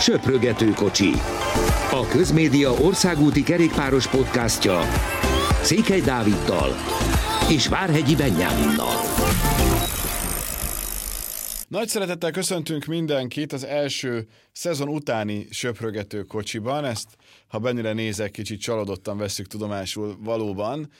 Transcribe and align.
Söprögető 0.00 0.70
kocsi. 0.70 1.10
A 1.90 2.06
Közmédia 2.10 2.70
országúti 2.72 3.42
kerékpáros 3.42 4.08
podcastja 4.08 4.80
Székely 5.62 6.00
Dáviddal 6.00 6.74
és 7.50 7.68
Várhegyi 7.68 8.16
Benyáminnal. 8.16 8.94
Nagy 11.68 11.88
szeretettel 11.88 12.30
köszöntünk 12.30 12.84
mindenkit 12.84 13.52
az 13.52 13.64
első 13.64 14.26
szezon 14.52 14.88
utáni 14.88 15.46
söprögető 15.50 16.22
kocsiban. 16.22 16.84
Ezt, 16.84 17.08
ha 17.48 17.58
bennire 17.58 17.92
nézek, 17.92 18.30
kicsit 18.30 18.60
csalódottan 18.60 19.18
veszük 19.18 19.46
tudomásul 19.46 20.16
valóban. 20.20 20.90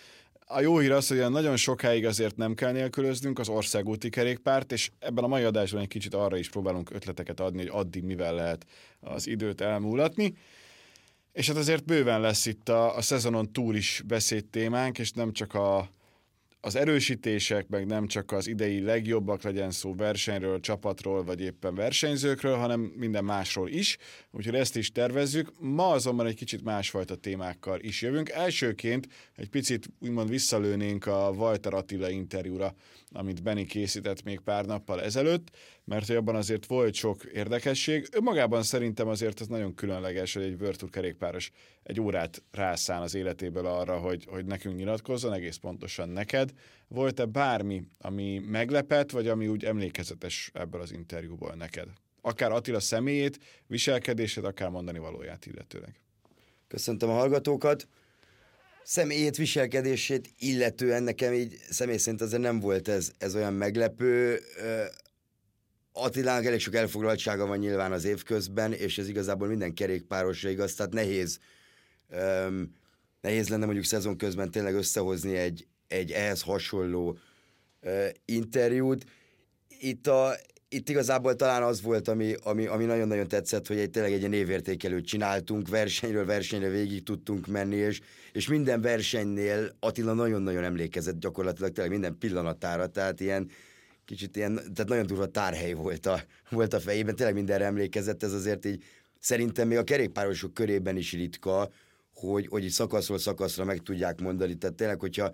A 0.47 0.61
jó 0.61 0.79
hír 0.79 0.93
az, 0.93 1.09
hogy 1.09 1.31
nagyon 1.31 1.57
sokáig 1.57 2.07
azért 2.07 2.37
nem 2.37 2.55
kell 2.55 2.73
nélkülöznünk 2.73 3.39
az 3.39 3.49
országúti 3.49 4.09
kerékpárt, 4.09 4.73
és 4.73 4.91
ebben 4.99 5.25
a 5.25 5.27
mai 5.27 5.43
adásban 5.43 5.81
egy 5.81 5.89
kicsit 5.89 6.15
arra 6.15 6.37
is 6.37 6.51
próbálunk 6.51 6.91
ötleteket 6.91 7.41
adni, 7.41 7.59
hogy 7.59 7.71
addig 7.73 8.03
mivel 8.03 8.35
lehet 8.35 8.67
az 9.01 9.27
időt 9.27 9.61
elmúlatni. 9.61 10.37
És 11.33 11.49
hát 11.49 11.57
azért 11.57 11.85
bőven 11.85 12.21
lesz 12.21 12.47
itt 12.47 12.69
a, 12.69 12.97
a 12.97 13.03
szezonon 13.03 13.53
túl 13.53 13.77
is 13.77 14.03
beszédtémánk, 14.07 14.99
és 14.99 15.13
nem 15.13 15.33
csak 15.33 15.55
a, 15.55 15.89
az 16.65 16.77
erősítések, 16.77 17.69
meg 17.69 17.87
nem 17.87 18.07
csak 18.07 18.33
az 18.33 18.47
idei 18.47 18.81
legjobbak 18.81 19.43
legyen 19.43 19.71
szó 19.71 19.95
versenyről, 19.95 20.61
csapatról, 20.61 21.25
vagy 21.25 21.41
éppen 21.41 21.75
versenyzőkről, 21.75 22.57
hanem 22.57 22.81
minden 22.81 23.25
másról 23.25 23.69
is, 23.69 23.97
úgyhogy 24.31 24.55
ezt 24.55 24.77
is 24.77 24.93
tervezzük. 24.93 25.53
Ma 25.59 25.89
azonban 25.91 26.27
egy 26.27 26.35
kicsit 26.35 26.65
másfajta 26.65 27.15
témákkal 27.15 27.81
is 27.81 28.03
jövünk. 28.03 28.29
Elsőként 28.29 29.09
egy 29.37 29.49
picit 29.49 29.89
úgymond 30.01 30.29
visszalőnénk 30.29 31.07
a 31.07 31.33
Walter 31.37 31.75
Attila 31.75 32.11
interjúra, 32.11 32.75
amit 33.15 33.43
Benny 33.43 33.65
készített 33.65 34.23
még 34.23 34.41
pár 34.41 34.65
nappal 34.65 35.03
ezelőtt, 35.03 35.57
mert 35.85 36.11
abban 36.11 36.35
azért 36.35 36.67
volt 36.67 36.95
sok 36.95 37.25
érdekesség. 37.25 38.09
Magában 38.23 38.63
szerintem 38.63 39.09
azért 39.09 39.41
ez 39.41 39.47
nagyon 39.47 39.75
különleges, 39.75 40.35
hogy 40.35 40.43
egy 40.43 40.59
Virtu 40.59 40.89
kerékpáros 40.89 41.51
egy 41.83 42.01
órát 42.01 42.43
rászán 42.51 43.03
az 43.03 43.15
életéből 43.15 43.67
arra, 43.67 43.99
hogy, 43.99 44.27
hogy 44.31 44.45
nekünk 44.45 44.77
nyilatkozzon, 44.77 45.33
egész 45.33 45.57
pontosan 45.57 46.09
neked. 46.09 46.53
Volt-e 46.89 47.25
bármi, 47.25 47.83
ami 47.99 48.39
meglepett, 48.39 49.11
vagy 49.11 49.29
ami 49.29 49.49
úgy 49.49 49.65
emlékezetes 49.65 50.51
ebből 50.55 50.81
az 50.81 50.93
interjúból 50.93 51.55
neked? 51.55 51.89
Akár 52.21 52.53
Attila 52.53 52.81
személyét, 52.81 53.39
viselkedését, 53.67 54.45
akár 54.45 54.69
mondani 54.69 54.99
valóját 54.99 55.47
illetőleg. 55.47 56.01
Köszöntöm 56.69 57.09
a 57.09 57.13
hallgatókat. 57.13 57.89
Személyét, 58.85 59.37
viselkedését 59.37 60.31
illetően 60.39 61.03
nekem 61.03 61.33
így 61.33 61.57
személy 61.71 61.97
szerint 61.97 62.23
azért 62.23 62.43
nem 62.43 62.61
volt 62.61 62.89
ez, 62.89 63.11
ez 63.19 63.35
olyan 63.35 63.53
meglepő. 63.53 64.41
Attilának 65.93 66.45
elég 66.45 66.61
sok 66.61 66.75
elfoglaltsága 66.75 67.47
van 67.47 67.59
nyilván 67.59 67.93
az 67.93 68.05
évközben, 68.05 68.73
és 68.73 68.99
ez 68.99 69.09
igazából 69.09 69.49
minden 69.49 69.75
kerékpárosra 69.75 70.49
igaz, 70.49 70.75
tehát 70.75 70.93
nehéz, 70.93 71.39
um, 72.09 72.77
nehéz 73.21 73.49
lenne 73.49 73.65
mondjuk 73.65 73.85
szezon 73.87 74.17
közben 74.17 74.51
tényleg 74.51 74.75
összehozni 74.75 75.37
egy, 75.37 75.67
egy 75.89 76.11
ehhez 76.11 76.43
hasonló 76.43 77.19
uh, 77.83 78.09
interjút. 78.25 79.05
Itt, 79.69 80.07
a, 80.07 80.35
itt 80.75 80.89
igazából 80.89 81.37
talán 81.37 81.63
az 81.63 81.83
volt, 81.83 82.09
ami, 82.09 82.35
ami, 82.43 82.67
ami 82.67 82.85
nagyon-nagyon 82.85 83.29
tetszett, 83.29 83.67
hogy 83.67 83.79
egy, 83.79 83.91
tényleg 83.91 84.13
egy 84.13 84.29
névértékelőt 84.29 85.07
csináltunk, 85.07 85.69
versenyről 85.69 86.25
versenyre 86.25 86.69
végig 86.69 87.03
tudtunk 87.03 87.47
menni, 87.47 87.77
és, 87.77 88.01
és 88.33 88.49
minden 88.49 88.81
versenynél 88.81 89.77
Attila 89.81 90.13
nagyon-nagyon 90.13 90.65
emlékezett 90.65 91.19
gyakorlatilag 91.19 91.73
tényleg 91.73 91.93
minden 91.93 92.19
pillanatára, 92.19 92.87
tehát 92.87 93.21
ilyen 93.21 93.51
kicsit 94.05 94.37
ilyen, 94.37 94.55
tehát 94.55 94.89
nagyon 94.89 95.07
durva 95.07 95.27
tárhely 95.27 95.73
volt 95.73 96.07
a, 96.07 96.21
volt 96.51 96.75
a 96.75 96.81
fejében, 96.81 97.17
tényleg 97.17 97.35
mindenre 97.35 97.65
emlékezett, 97.65 98.23
ez 98.23 98.33
azért 98.33 98.65
így 98.65 98.85
szerintem 99.21 99.69
még 99.69 99.79
a 99.79 99.85
kerékpárosok 99.85 100.55
körében 100.55 100.97
is 100.97 101.13
ritka, 101.13 101.71
hogy, 102.15 102.47
hogy 102.47 102.65
így 102.65 102.71
szakaszról 102.71 103.19
szakaszra 103.19 103.65
meg 103.65 103.79
tudják 103.79 104.21
mondani, 104.21 104.55
tehát 104.55 104.77
tényleg, 104.77 105.01
hogyha 105.01 105.33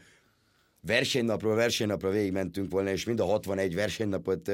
versenynapról 0.80 1.54
versenynapra 1.54 2.10
végigmentünk 2.10 2.70
volna, 2.70 2.90
és 2.90 3.04
mind 3.04 3.20
a 3.20 3.24
61 3.24 3.74
versenynapot 3.74 4.50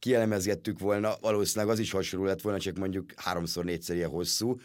kielemezgettük 0.00 0.78
volna, 0.78 1.14
valószínűleg 1.20 1.72
az 1.72 1.78
is 1.78 1.90
hasonló 1.90 2.26
lett 2.26 2.40
volna, 2.40 2.58
csak 2.58 2.76
mondjuk 2.76 3.12
háromszor, 3.16 3.64
négyszer 3.64 3.96
ilyen 3.96 4.08
hosszú. 4.08 4.56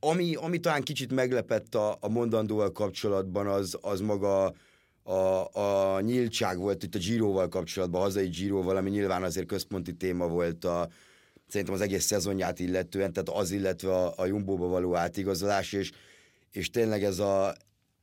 Ami, 0.00 0.34
ami 0.34 0.58
talán 0.58 0.82
kicsit 0.82 1.12
meglepett 1.12 1.74
a, 1.74 1.96
a 2.00 2.08
mondandóval 2.08 2.72
kapcsolatban, 2.72 3.46
az, 3.46 3.78
az 3.80 4.00
maga 4.00 4.54
a, 5.02 5.48
a 5.52 6.00
nyíltság 6.00 6.58
volt 6.58 6.82
itt 6.82 6.94
a 6.94 6.98
Giroval 6.98 7.48
kapcsolatban, 7.48 8.00
a 8.00 8.04
hazai 8.04 8.28
Giroval, 8.28 8.76
ami 8.76 8.90
nyilván 8.90 9.22
azért 9.22 9.46
központi 9.46 9.94
téma 9.94 10.26
volt 10.26 10.64
a, 10.64 10.88
szerintem 11.48 11.74
az 11.74 11.80
egész 11.80 12.04
szezonját 12.04 12.58
illetően, 12.58 13.12
tehát 13.12 13.28
az 13.28 13.50
illetve 13.50 13.94
a, 13.94 14.12
a 14.16 14.26
Jumbo-ba 14.26 14.66
való 14.66 14.94
átigazolás, 14.94 15.72
és, 15.72 15.92
és 16.50 16.70
tényleg 16.70 17.04
ez 17.04 17.18
a, 17.18 17.54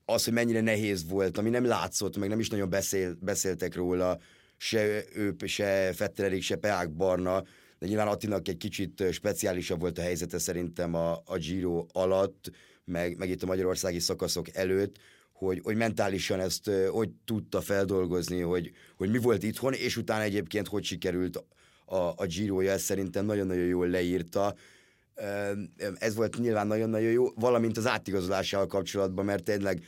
az, 0.05 0.23
hogy 0.23 0.33
mennyire 0.33 0.61
nehéz 0.61 1.09
volt, 1.09 1.37
ami 1.37 1.49
nem 1.49 1.65
látszott, 1.65 2.17
meg 2.17 2.29
nem 2.29 2.39
is 2.39 2.49
nagyon 2.49 2.69
beszél, 2.69 3.17
beszéltek 3.19 3.75
róla, 3.75 4.19
se 4.57 5.03
ő, 5.13 5.35
se 5.45 5.93
Fettererik, 5.93 6.41
se 6.41 6.55
Peák 6.55 6.91
Barna, 6.91 7.43
de 7.79 7.87
nyilván 7.87 8.07
Attinak 8.07 8.47
egy 8.47 8.57
kicsit 8.57 9.03
speciálisabb 9.11 9.79
volt 9.79 9.97
a 9.97 10.01
helyzete 10.01 10.37
szerintem 10.37 10.93
a, 10.95 11.21
a 11.25 11.37
Giro 11.37 11.85
alatt, 11.91 12.51
meg, 12.85 13.17
meg 13.17 13.29
itt 13.29 13.43
a 13.43 13.45
magyarországi 13.45 13.99
szakaszok 13.99 14.55
előtt, 14.55 14.97
hogy, 15.33 15.59
hogy 15.63 15.75
mentálisan 15.75 16.39
ezt 16.39 16.71
hogy 16.89 17.09
tudta 17.25 17.61
feldolgozni, 17.61 18.39
hogy, 18.39 18.71
hogy 18.97 19.09
mi 19.09 19.17
volt 19.17 19.43
itthon, 19.43 19.73
és 19.73 19.97
utána 19.97 20.23
egyébként 20.23 20.67
hogy 20.67 20.83
sikerült 20.83 21.43
a, 21.85 22.13
a 22.15 22.25
Giro-ja, 22.25 22.71
ezt 22.71 22.85
szerintem 22.85 23.25
nagyon-nagyon 23.25 23.65
jól 23.65 23.87
leírta. 23.87 24.55
Ez 25.97 26.15
volt 26.15 26.37
nyilván 26.37 26.67
nagyon-nagyon 26.67 27.11
jó, 27.11 27.27
valamint 27.35 27.77
az 27.77 27.87
átigazolással 27.87 28.67
kapcsolatban, 28.67 29.25
mert 29.25 29.43
tényleg 29.43 29.83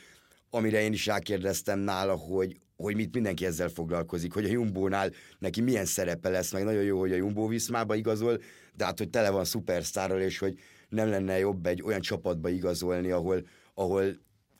amire 0.50 0.82
én 0.82 0.94
is 0.94 1.06
rákérdeztem 1.06 1.80
nála, 1.80 2.16
hogy, 2.16 2.60
hogy 2.78 2.96
mit 2.96 3.14
mindenki 3.14 3.46
ezzel 3.46 3.70
foglalkozik, 3.70 4.34
hogy 4.34 4.46
a 4.46 4.50
Jumbo-nál 4.50 5.12
neki 5.40 5.62
milyen 5.62 5.86
szerepe 5.86 6.30
lesz, 6.30 6.52
meg 6.52 6.64
nagyon 6.64 6.84
jó, 6.84 7.00
hogy 7.00 7.12
a 7.12 7.16
Jumbo 7.16 7.48
Viszmába 7.48 7.96
igazol, 7.96 8.42
de 8.74 8.86
hát, 8.86 8.98
hogy 8.98 9.10
tele 9.10 9.30
van 9.30 9.46
szupersztárral, 9.46 10.22
és 10.22 10.38
hogy 10.38 10.60
nem 10.90 11.10
lenne 11.10 11.40
jobb 11.40 11.66
egy 11.66 11.82
olyan 11.82 12.02
csapatba 12.02 12.50
igazolni, 12.50 13.12
ahol, 13.12 13.48
ahol 13.74 14.04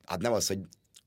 hát 0.06 0.22
nem 0.22 0.34
az, 0.34 0.48
hogy 0.48 0.60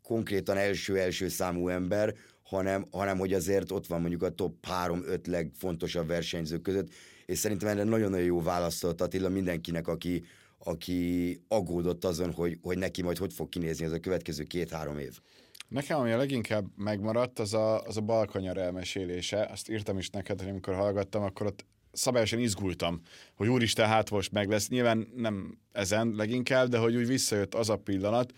konkrétan 0.03 0.57
első-első 0.57 1.29
számú 1.29 1.69
ember, 1.69 2.15
hanem, 2.43 2.87
hanem 2.91 3.19
hogy 3.19 3.33
azért 3.33 3.71
ott 3.71 3.87
van 3.87 4.01
mondjuk 4.01 4.23
a 4.23 4.31
top 4.31 4.67
3-5 4.87 5.27
legfontosabb 5.27 6.07
versenyzők 6.07 6.63
között, 6.63 6.89
és 7.27 7.39
szerintem 7.39 7.69
erre 7.69 7.85
nagyon-nagyon 7.85 8.27
jó 8.27 8.43
választott 8.43 9.01
Attila 9.01 9.29
mindenkinek, 9.29 9.89
aki, 9.89 10.25
aki 10.59 11.41
aggódott 11.49 12.05
azon, 12.05 12.33
hogy, 12.33 12.59
hogy 12.63 12.79
neki 12.79 13.03
majd 13.03 13.17
hogy 13.17 13.33
fog 13.33 13.49
kinézni 13.49 13.85
ez 13.85 13.93
a 13.93 13.99
következő 13.99 14.43
két-három 14.43 14.99
év. 14.99 15.21
Nekem, 15.69 15.99
ami 15.99 16.11
a 16.11 16.17
leginkább 16.17 16.67
megmaradt, 16.77 17.39
az 17.39 17.55
a, 17.55 17.83
az 17.83 17.97
a 17.97 18.01
balkanyar 18.01 18.57
elmesélése. 18.57 19.45
Azt 19.45 19.71
írtam 19.71 19.99
is 19.99 20.11
neked, 20.11 20.41
hogy 20.41 20.49
amikor 20.49 20.75
hallgattam, 20.75 21.23
akkor 21.23 21.47
ott 21.47 21.65
szabályosan 21.93 22.39
izgultam, 22.39 23.01
hogy 23.35 23.49
úristen, 23.49 23.87
hát 23.87 24.11
most 24.11 24.33
meg 24.33 24.49
lesz. 24.49 24.69
Nyilván 24.69 25.09
nem 25.17 25.59
ezen 25.73 26.13
leginkább, 26.17 26.69
de 26.69 26.79
hogy 26.79 26.97
úgy 26.97 27.07
visszajött 27.07 27.55
az 27.55 27.69
a 27.69 27.77
pillanat, 27.77 28.33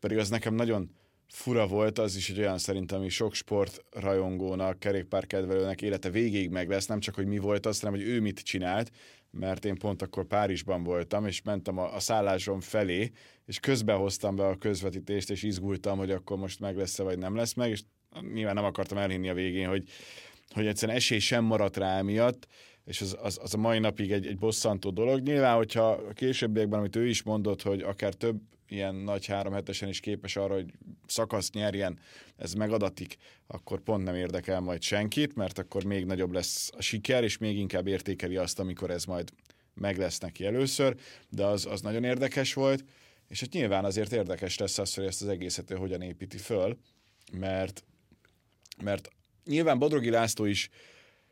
pedig 0.00 0.18
az 0.18 0.28
nekem 0.28 0.54
nagyon 0.54 0.90
fura 1.28 1.66
volt, 1.66 1.98
az 1.98 2.16
is 2.16 2.30
egy 2.30 2.38
olyan 2.38 2.58
szerintem, 2.58 2.98
ami 2.98 3.08
sok 3.08 3.34
sportrajongónak, 3.34 4.78
kerékpárkedvelőnek 4.78 5.82
élete 5.82 6.10
végéig 6.10 6.50
meg 6.50 6.68
lesz, 6.68 6.86
nem 6.86 7.00
csak, 7.00 7.14
hogy 7.14 7.26
mi 7.26 7.38
volt 7.38 7.66
az, 7.66 7.80
hanem, 7.80 7.94
hogy 7.94 8.08
ő 8.08 8.20
mit 8.20 8.40
csinált, 8.40 8.90
mert 9.38 9.64
én 9.64 9.78
pont 9.78 10.02
akkor 10.02 10.26
Párizsban 10.26 10.82
voltam, 10.82 11.26
és 11.26 11.42
mentem 11.42 11.78
a, 11.78 11.94
a 11.94 12.00
szállásom 12.00 12.60
felé, 12.60 13.10
és 13.46 13.60
közben 13.60 13.96
hoztam 13.96 14.36
be 14.36 14.46
a 14.46 14.56
közvetítést, 14.56 15.30
és 15.30 15.42
izgultam, 15.42 15.98
hogy 15.98 16.10
akkor 16.10 16.36
most 16.36 16.60
meg 16.60 16.76
lesz-e, 16.76 17.02
vagy 17.02 17.18
nem 17.18 17.36
lesz 17.36 17.54
meg, 17.54 17.70
és 17.70 17.82
nyilván 18.32 18.54
nem 18.54 18.64
akartam 18.64 18.98
elhinni 18.98 19.28
a 19.28 19.34
végén, 19.34 19.68
hogy, 19.68 19.88
hogy 20.50 20.66
egyszerűen 20.66 20.96
esély 20.96 21.18
sem 21.18 21.44
maradt 21.44 21.76
rá 21.76 22.02
miatt, 22.02 22.46
és 22.86 23.00
az, 23.00 23.16
az, 23.22 23.38
az 23.42 23.54
a 23.54 23.58
mai 23.58 23.78
napig 23.78 24.12
egy, 24.12 24.26
egy 24.26 24.38
bosszantó 24.38 24.90
dolog. 24.90 25.22
Nyilván, 25.22 25.56
hogyha 25.56 25.90
a 25.90 26.12
későbbiekben, 26.12 26.78
amit 26.78 26.96
ő 26.96 27.08
is 27.08 27.22
mondott, 27.22 27.62
hogy 27.62 27.80
akár 27.80 28.14
több 28.14 28.40
ilyen 28.68 28.94
nagy 28.94 29.26
három 29.26 29.52
hetesen 29.52 29.88
is 29.88 30.00
képes 30.00 30.36
arra, 30.36 30.54
hogy 30.54 30.72
szakaszt 31.06 31.54
nyerjen, 31.54 31.98
ez 32.36 32.52
megadatik, 32.52 33.16
akkor 33.46 33.80
pont 33.80 34.04
nem 34.04 34.14
érdekel 34.14 34.60
majd 34.60 34.82
senkit, 34.82 35.34
mert 35.34 35.58
akkor 35.58 35.84
még 35.84 36.04
nagyobb 36.04 36.32
lesz 36.32 36.70
a 36.76 36.82
siker, 36.82 37.24
és 37.24 37.38
még 37.38 37.58
inkább 37.58 37.86
értékeli 37.86 38.36
azt, 38.36 38.58
amikor 38.58 38.90
ez 38.90 39.04
majd 39.04 39.30
meg 39.74 39.98
lesz 39.98 40.18
neki 40.18 40.44
először, 40.44 40.96
de 41.28 41.44
az, 41.44 41.66
az 41.66 41.80
nagyon 41.80 42.04
érdekes 42.04 42.54
volt, 42.54 42.84
és 43.28 43.40
hát 43.40 43.52
nyilván 43.52 43.84
azért 43.84 44.12
érdekes 44.12 44.58
lesz 44.58 44.78
az, 44.78 44.94
hogy 44.94 45.04
ezt 45.04 45.22
az 45.22 45.28
egészet 45.28 45.70
ő 45.70 45.74
hogyan 45.74 46.02
építi 46.02 46.38
föl, 46.38 46.78
mert, 47.32 47.84
mert 48.82 49.08
nyilván 49.44 49.78
Bodrogi 49.78 50.10
László 50.10 50.44
is 50.44 50.70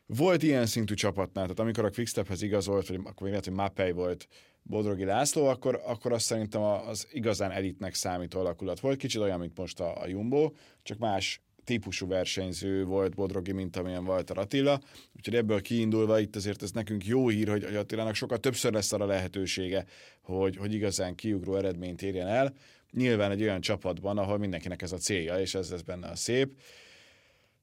volt 0.05 0.43
ilyen 0.43 0.65
szintű 0.65 0.93
csapatnál, 0.93 1.43
tehát 1.43 1.59
amikor 1.59 1.85
a 1.85 1.89
Quickstephez 1.89 2.41
igazolt, 2.41 2.87
vagy 2.87 2.99
akkor 3.03 3.21
még 3.21 3.29
lehet, 3.29 3.45
hogy 3.45 3.53
Mapei 3.53 3.91
volt 3.91 4.27
Bodrogi 4.63 5.03
László, 5.03 5.45
akkor, 5.45 5.81
akkor 5.85 6.11
azt 6.11 6.25
szerintem 6.25 6.61
az 6.61 7.07
igazán 7.11 7.51
elitnek 7.51 7.93
számító 7.93 8.39
alakulat 8.39 8.79
volt. 8.79 8.97
Kicsit 8.97 9.21
olyan, 9.21 9.39
mint 9.39 9.57
most 9.57 9.79
a, 9.79 10.01
a 10.01 10.07
Jumbo, 10.07 10.51
csak 10.83 10.97
más 10.97 11.41
típusú 11.63 12.07
versenyző 12.07 12.85
volt 12.85 13.15
Bodrogi, 13.15 13.51
mint 13.51 13.75
amilyen 13.75 14.05
volt 14.05 14.29
a 14.29 14.41
Attila. 14.41 14.81
Úgyhogy 15.15 15.35
ebből 15.35 15.61
kiindulva 15.61 16.19
itt 16.19 16.35
azért 16.35 16.63
ez 16.63 16.71
nekünk 16.71 17.05
jó 17.05 17.27
hír, 17.27 17.47
hogy 17.47 17.63
Attilának 17.63 18.15
sokkal 18.15 18.37
többször 18.37 18.73
lesz 18.73 18.91
arra 18.91 19.05
lehetősége, 19.05 19.85
hogy, 20.21 20.57
hogy 20.57 20.73
igazán 20.73 21.15
kiugró 21.15 21.55
eredményt 21.55 22.01
érjen 22.01 22.27
el. 22.27 22.53
Nyilván 22.91 23.31
egy 23.31 23.41
olyan 23.41 23.61
csapatban, 23.61 24.17
ahol 24.17 24.37
mindenkinek 24.37 24.81
ez 24.81 24.91
a 24.91 24.97
célja, 24.97 25.39
és 25.39 25.55
ez 25.55 25.69
lesz 25.69 25.81
benne 25.81 26.07
a 26.07 26.15
szép. 26.15 26.53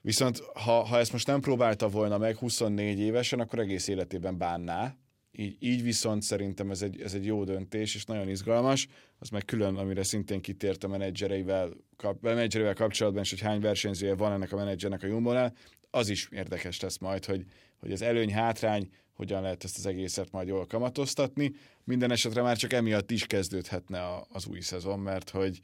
Viszont 0.03 0.39
ha, 0.39 0.73
ha 0.85 0.99
ezt 0.99 1.13
most 1.13 1.27
nem 1.27 1.41
próbálta 1.41 1.89
volna 1.89 2.19
meg 2.19 2.37
24 2.37 2.99
évesen, 2.99 3.41
akkor 3.41 3.59
egész 3.59 3.89
életében 3.89 4.39
bánná, 4.39 4.97
így, 5.37 5.57
így 5.59 5.83
viszont 5.83 6.23
szerintem 6.23 6.71
ez 6.71 6.83
egy, 6.83 7.01
ez 7.01 7.15
egy 7.15 7.25
jó 7.25 7.45
döntés, 7.45 7.95
és 7.95 8.05
nagyon 8.05 8.29
izgalmas. 8.29 8.89
Az 9.19 9.29
meg 9.29 9.45
külön, 9.45 9.77
amire 9.77 10.03
szintén 10.03 10.41
kitért 10.41 10.85
a 10.85 10.89
menedzsereivel, 10.89 11.71
kap, 11.97 12.23
menedzsereivel 12.23 12.75
kapcsolatban, 12.75 13.23
és 13.23 13.31
hogy 13.31 13.41
hány 13.41 13.61
versenyzője 13.61 14.15
van 14.15 14.33
ennek 14.33 14.53
a 14.53 14.57
menedzsernek 14.57 15.03
a 15.03 15.07
Jumbonál, 15.07 15.55
az 15.91 16.09
is 16.09 16.29
érdekes 16.31 16.81
lesz 16.81 16.99
majd, 16.99 17.25
hogy, 17.25 17.45
hogy 17.81 17.93
az 17.93 18.03
előny-hátrány, 18.03 18.91
hogyan 19.13 19.43
lehet 19.43 19.65
ezt 19.65 19.79
az 19.79 19.87
egészet 19.87 20.31
majd 20.31 20.49
jól 20.49 20.67
kamatoztatni. 20.67 21.53
Minden 21.85 22.11
esetre 22.11 22.43
már 22.43 22.57
csak 22.57 22.73
emiatt 22.73 23.11
is 23.11 23.27
kezdődhetne 23.27 24.03
a, 24.03 24.27
az 24.33 24.47
új 24.47 24.61
szezon, 24.61 24.99
mert 24.99 25.31
hogy, 25.31 25.61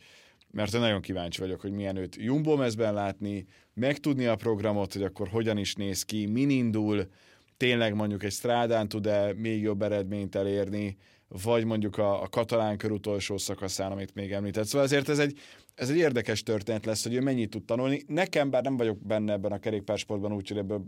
mert 0.50 0.72
nagyon 0.72 1.00
kíváncsi 1.00 1.40
vagyok, 1.40 1.60
hogy 1.60 1.72
milyen 1.72 1.96
őt 1.96 2.16
Jumbo 2.16 2.56
mezben 2.56 2.94
látni, 2.94 3.46
megtudni 3.74 4.26
a 4.26 4.36
programot, 4.36 4.92
hogy 4.92 5.02
akkor 5.02 5.28
hogyan 5.28 5.56
is 5.56 5.74
néz 5.74 6.02
ki, 6.02 6.26
min 6.26 6.50
indul, 6.50 7.08
tényleg 7.56 7.94
mondjuk 7.94 8.22
egy 8.22 8.32
strádán 8.32 8.88
tud-e 8.88 9.32
még 9.34 9.62
jobb 9.62 9.82
eredményt 9.82 10.34
elérni, 10.34 10.96
vagy 11.28 11.64
mondjuk 11.64 11.98
a, 11.98 12.22
a 12.22 12.28
katalán 12.28 12.76
kör 12.76 12.90
utolsó 12.90 13.38
szakaszán, 13.38 13.92
amit 13.92 14.14
még 14.14 14.32
említett. 14.32 14.64
Szóval 14.64 14.86
ezért 14.86 15.08
ez 15.08 15.18
egy, 15.18 15.38
ez 15.74 15.90
egy 15.90 15.96
érdekes 15.96 16.42
történet 16.42 16.86
lesz, 16.86 17.02
hogy 17.02 17.14
ő 17.14 17.20
mennyit 17.20 17.50
tud 17.50 17.64
tanulni. 17.64 18.02
Nekem, 18.06 18.50
bár 18.50 18.62
nem 18.62 18.76
vagyok 18.76 18.98
benne 19.06 19.32
ebben 19.32 19.52
a 19.52 19.58
kerékpársportban, 19.58 20.32
úgyhogy 20.32 20.58
ebből 20.58 20.84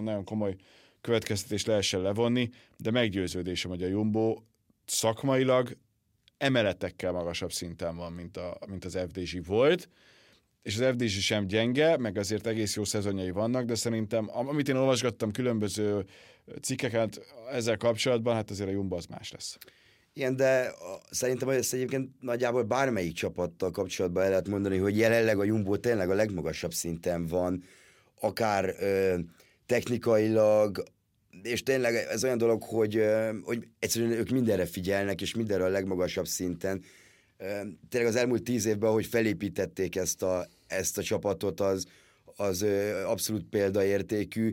nagyon 0.00 0.24
komoly 0.24 0.56
következtetés 1.00 1.64
lehessen 1.64 2.00
levonni, 2.00 2.50
de 2.76 2.90
meggyőződésem, 2.90 3.70
hogy 3.70 3.82
a 3.82 3.86
Jumbo 3.86 4.42
szakmailag 4.84 5.76
emeletekkel 6.44 7.12
magasabb 7.12 7.52
szinten 7.52 7.96
van, 7.96 8.12
mint, 8.12 8.36
a, 8.36 8.58
mint 8.66 8.84
az 8.84 8.98
FDZ 9.08 9.46
volt, 9.46 9.88
és 10.62 10.78
az 10.78 10.94
FDZ 10.94 11.10
sem 11.10 11.46
gyenge, 11.46 11.96
meg 11.96 12.16
azért 12.16 12.46
egész 12.46 12.76
jó 12.76 12.84
szezonjai 12.84 13.30
vannak, 13.30 13.64
de 13.64 13.74
szerintem, 13.74 14.30
amit 14.32 14.68
én 14.68 14.76
olvasgattam 14.76 15.30
különböző 15.30 16.04
cikkeket 16.62 17.20
ezzel 17.52 17.76
kapcsolatban, 17.76 18.34
hát 18.34 18.50
azért 18.50 18.68
a 18.68 18.72
Jumbo 18.72 18.96
az 18.96 19.06
más 19.06 19.32
lesz. 19.32 19.58
Igen, 20.12 20.36
de 20.36 20.74
szerintem 21.10 21.48
ezt 21.48 21.74
egyébként 21.74 22.10
nagyjából 22.20 22.62
bármelyik 22.62 23.14
csapattal 23.14 23.70
kapcsolatban 23.70 24.22
el 24.22 24.28
lehet 24.28 24.48
mondani, 24.48 24.78
hogy 24.78 24.96
jelenleg 24.96 25.38
a 25.38 25.44
Jumbo 25.44 25.76
tényleg 25.76 26.10
a 26.10 26.14
legmagasabb 26.14 26.72
szinten 26.72 27.26
van, 27.26 27.62
akár 28.20 28.74
ö, 28.78 29.18
technikailag, 29.66 30.82
és 31.42 31.62
tényleg 31.62 31.94
ez 31.94 32.24
olyan 32.24 32.38
dolog, 32.38 32.62
hogy, 32.62 33.04
hogy 33.42 33.66
egyszerűen 33.78 34.10
ők 34.10 34.30
mindenre 34.30 34.66
figyelnek, 34.66 35.20
és 35.20 35.34
mindenre 35.34 35.64
a 35.64 35.68
legmagasabb 35.68 36.26
szinten. 36.26 36.82
Tényleg 37.88 38.10
az 38.10 38.16
elmúlt 38.16 38.42
tíz 38.42 38.66
évben, 38.66 38.88
ahogy 38.88 39.06
felépítették 39.06 39.96
ezt 39.96 40.22
a, 40.22 40.46
ezt 40.66 40.98
a 40.98 41.02
csapatot, 41.02 41.60
az, 41.60 41.86
az 42.36 42.64
abszolút 43.06 43.44
példaértékű, 43.50 44.52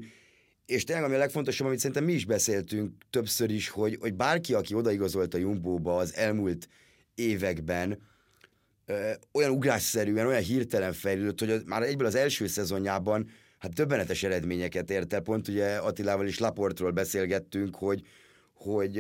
és 0.66 0.84
tényleg 0.84 1.06
ami 1.06 1.16
a 1.16 1.18
legfontosabb, 1.18 1.68
amit 1.68 1.80
szerintem 1.80 2.04
mi 2.04 2.14
is 2.14 2.26
beszéltünk 2.26 2.94
többször 3.10 3.52
is, 3.52 3.70
hogy, 3.70 3.98
hogy 4.00 4.14
bárki, 4.14 4.54
aki 4.54 4.74
odaigazolt 4.74 5.34
a 5.34 5.38
Jumbóba 5.38 5.98
az 5.98 6.16
elmúlt 6.16 6.68
években, 7.16 8.10
olyan 9.32 9.52
ugrásszerűen, 9.52 10.28
olyan 10.28 10.42
hirtelen 10.42 10.94
fejlődött, 10.94 11.40
hogy 11.40 11.52
az, 11.52 11.64
már 11.66 11.84
egyből 11.84 12.08
az 12.08 12.16
első 12.16 12.48
szezonjában 12.48 13.30
hát 13.62 13.74
többenetes 13.74 14.24
eredményeket 14.24 14.92
ért 14.92 15.14
el. 15.14 15.22
Pont 15.22 15.48
ugye 15.48 15.76
Attilával 15.76 16.28
is 16.28 16.40
Laportról 16.40 16.92
beszélgettünk, 16.92 17.76
hogy, 17.76 18.02
hogy 18.54 18.98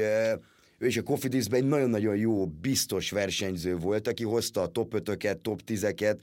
ő 0.78 0.88
is 0.88 0.98
a 0.98 1.04
Cofidisben 1.04 1.62
egy 1.62 1.68
nagyon-nagyon 1.68 2.16
jó, 2.16 2.46
biztos 2.46 3.12
versenyző 3.12 3.75
volt, 3.75 4.08
aki 4.08 4.24
hozta 4.24 4.62
a 4.62 4.68
top 4.68 4.94
5-öket, 4.98 5.42
top 5.42 5.62
10-eket, 5.68 6.19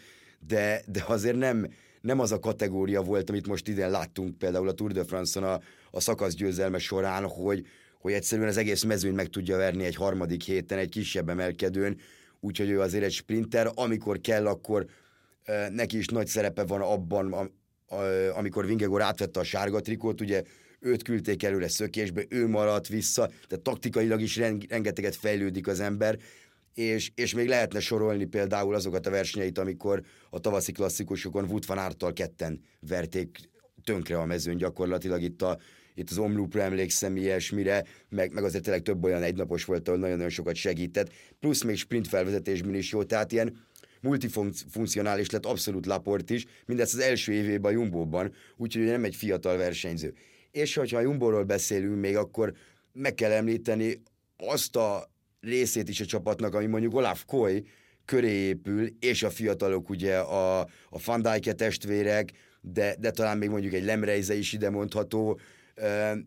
de, 0.46 0.82
de 0.86 1.04
azért 1.06 1.36
nem, 1.36 1.66
nem 2.00 2.20
az 2.20 2.32
a 2.32 2.38
kategória 2.38 3.02
volt, 3.02 3.30
amit 3.30 3.46
most 3.46 3.68
idén 3.68 3.90
láttunk 3.90 4.38
például 4.38 4.68
a 4.68 4.72
Tour 4.72 4.92
de 4.92 5.04
France-on 5.04 5.44
a, 5.44 5.60
a 5.90 6.00
szakasz 6.00 6.34
győzelme 6.34 6.78
során, 6.78 7.24
hogy, 7.24 7.66
hogy 8.00 8.12
egyszerűen 8.12 8.48
az 8.48 8.56
egész 8.56 8.82
mezőn 8.82 9.14
meg 9.14 9.26
tudja 9.26 9.56
verni 9.56 9.84
egy 9.84 9.96
harmadik 9.96 10.42
héten, 10.42 10.78
egy 10.78 10.88
kisebb 10.88 11.28
emelkedőn, 11.28 12.00
úgyhogy 12.40 12.70
ő 12.70 12.80
azért 12.80 13.04
egy 13.04 13.12
sprinter, 13.12 13.70
amikor 13.74 14.20
kell, 14.20 14.46
akkor 14.46 14.86
neki 15.70 15.98
is 15.98 16.06
nagy 16.06 16.26
szerepe 16.26 16.64
van 16.64 16.80
abban, 16.80 17.50
amikor 18.34 18.66
Vingegor 18.66 19.02
átvette 19.02 19.40
a 19.40 19.44
sárga 19.44 19.80
trikót, 19.80 20.20
ugye 20.20 20.42
őt 20.80 21.02
küldték 21.02 21.42
előre 21.42 21.68
szökésbe, 21.68 22.24
ő 22.28 22.48
maradt 22.48 22.88
vissza, 22.88 23.26
tehát 23.26 23.64
taktikailag 23.64 24.20
is 24.20 24.36
rengeteget 24.36 25.16
fejlődik 25.16 25.66
az 25.66 25.80
ember, 25.80 26.18
és, 26.74 27.10
és 27.14 27.34
még 27.34 27.48
lehetne 27.48 27.80
sorolni 27.80 28.24
például 28.24 28.74
azokat 28.74 29.06
a 29.06 29.10
versenyeit, 29.10 29.58
amikor 29.58 30.02
a 30.30 30.38
tavaszi 30.40 30.72
klasszikusokon 30.72 31.44
Wood 31.44 31.66
van 31.66 31.78
Ártal 31.78 32.12
ketten 32.12 32.60
verték 32.80 33.38
tönkre 33.84 34.18
a 34.18 34.24
mezőn 34.24 34.56
gyakorlatilag 34.56 35.22
itt 35.22 35.42
a 35.42 35.58
itt 35.94 36.10
az 36.10 36.18
Omloopra 36.18 36.62
emlékszem 36.62 37.16
ilyesmire, 37.16 37.84
meg, 38.08 38.32
meg 38.32 38.44
azért 38.44 38.64
tényleg 38.64 38.82
több 38.82 39.04
olyan 39.04 39.22
egynapos 39.22 39.64
volt, 39.64 39.88
ahol 39.88 40.00
nagyon-nagyon 40.00 40.30
sokat 40.30 40.54
segített, 40.54 41.12
plusz 41.40 41.62
még 41.62 41.76
sprint 41.76 42.08
felvezetésben 42.08 42.74
is 42.74 42.92
jó, 42.92 43.02
tehát 43.02 43.32
ilyen 43.32 43.66
multifunkcionális 44.00 45.30
lett 45.30 45.46
abszolút 45.46 45.86
Laport 45.86 46.30
is, 46.30 46.46
mindezt 46.66 46.94
az 46.94 47.00
első 47.00 47.32
évében 47.32 47.72
a 47.72 47.74
Jumbo-ban, 47.74 48.32
úgyhogy 48.56 48.84
nem 48.84 49.04
egy 49.04 49.14
fiatal 49.14 49.56
versenyző. 49.56 50.14
És 50.50 50.74
hogyha 50.74 50.98
a 50.98 51.00
Jumbo-ról 51.00 51.44
beszélünk 51.44 52.00
még, 52.00 52.16
akkor 52.16 52.52
meg 52.92 53.14
kell 53.14 53.30
említeni 53.30 54.02
azt 54.36 54.76
a 54.76 55.10
részét 55.40 55.88
is 55.88 56.00
a 56.00 56.04
csapatnak, 56.04 56.54
ami 56.54 56.66
mondjuk 56.66 56.94
Olaf 56.94 57.24
Koy 57.24 57.64
köré 58.04 58.32
épül, 58.32 58.88
és 59.00 59.22
a 59.22 59.30
fiatalok 59.30 59.88
ugye 59.90 60.18
a, 60.18 60.60
a 60.90 61.00
Van 61.04 61.22
Dijk 61.22 61.52
testvérek, 61.52 62.32
de, 62.60 62.96
de 62.98 63.10
talán 63.10 63.38
még 63.38 63.48
mondjuk 63.48 63.72
egy 63.72 63.84
Lemreize 63.84 64.34
is 64.34 64.52
ide 64.52 64.70
mondható, 64.70 65.40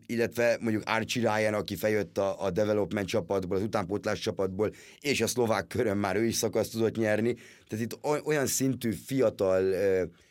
illetve 0.06 0.56
mondjuk 0.60 0.82
Archie 0.86 1.36
Ryan, 1.36 1.54
aki 1.54 1.76
fejött 1.76 2.18
a, 2.18 2.44
a 2.44 2.50
development 2.50 3.06
csapatból, 3.06 3.56
az 3.56 3.62
utánpótlás 3.62 4.18
csapatból, 4.18 4.72
és 5.00 5.20
a 5.20 5.26
szlovák 5.26 5.66
körön 5.66 5.96
már 5.96 6.16
ő 6.16 6.24
is 6.24 6.34
szakaszt 6.34 6.72
tudott 6.72 6.96
nyerni. 6.96 7.34
Tehát 7.68 7.84
itt 7.84 7.98
olyan 8.24 8.46
szintű 8.46 8.90
fiatal, 8.90 9.74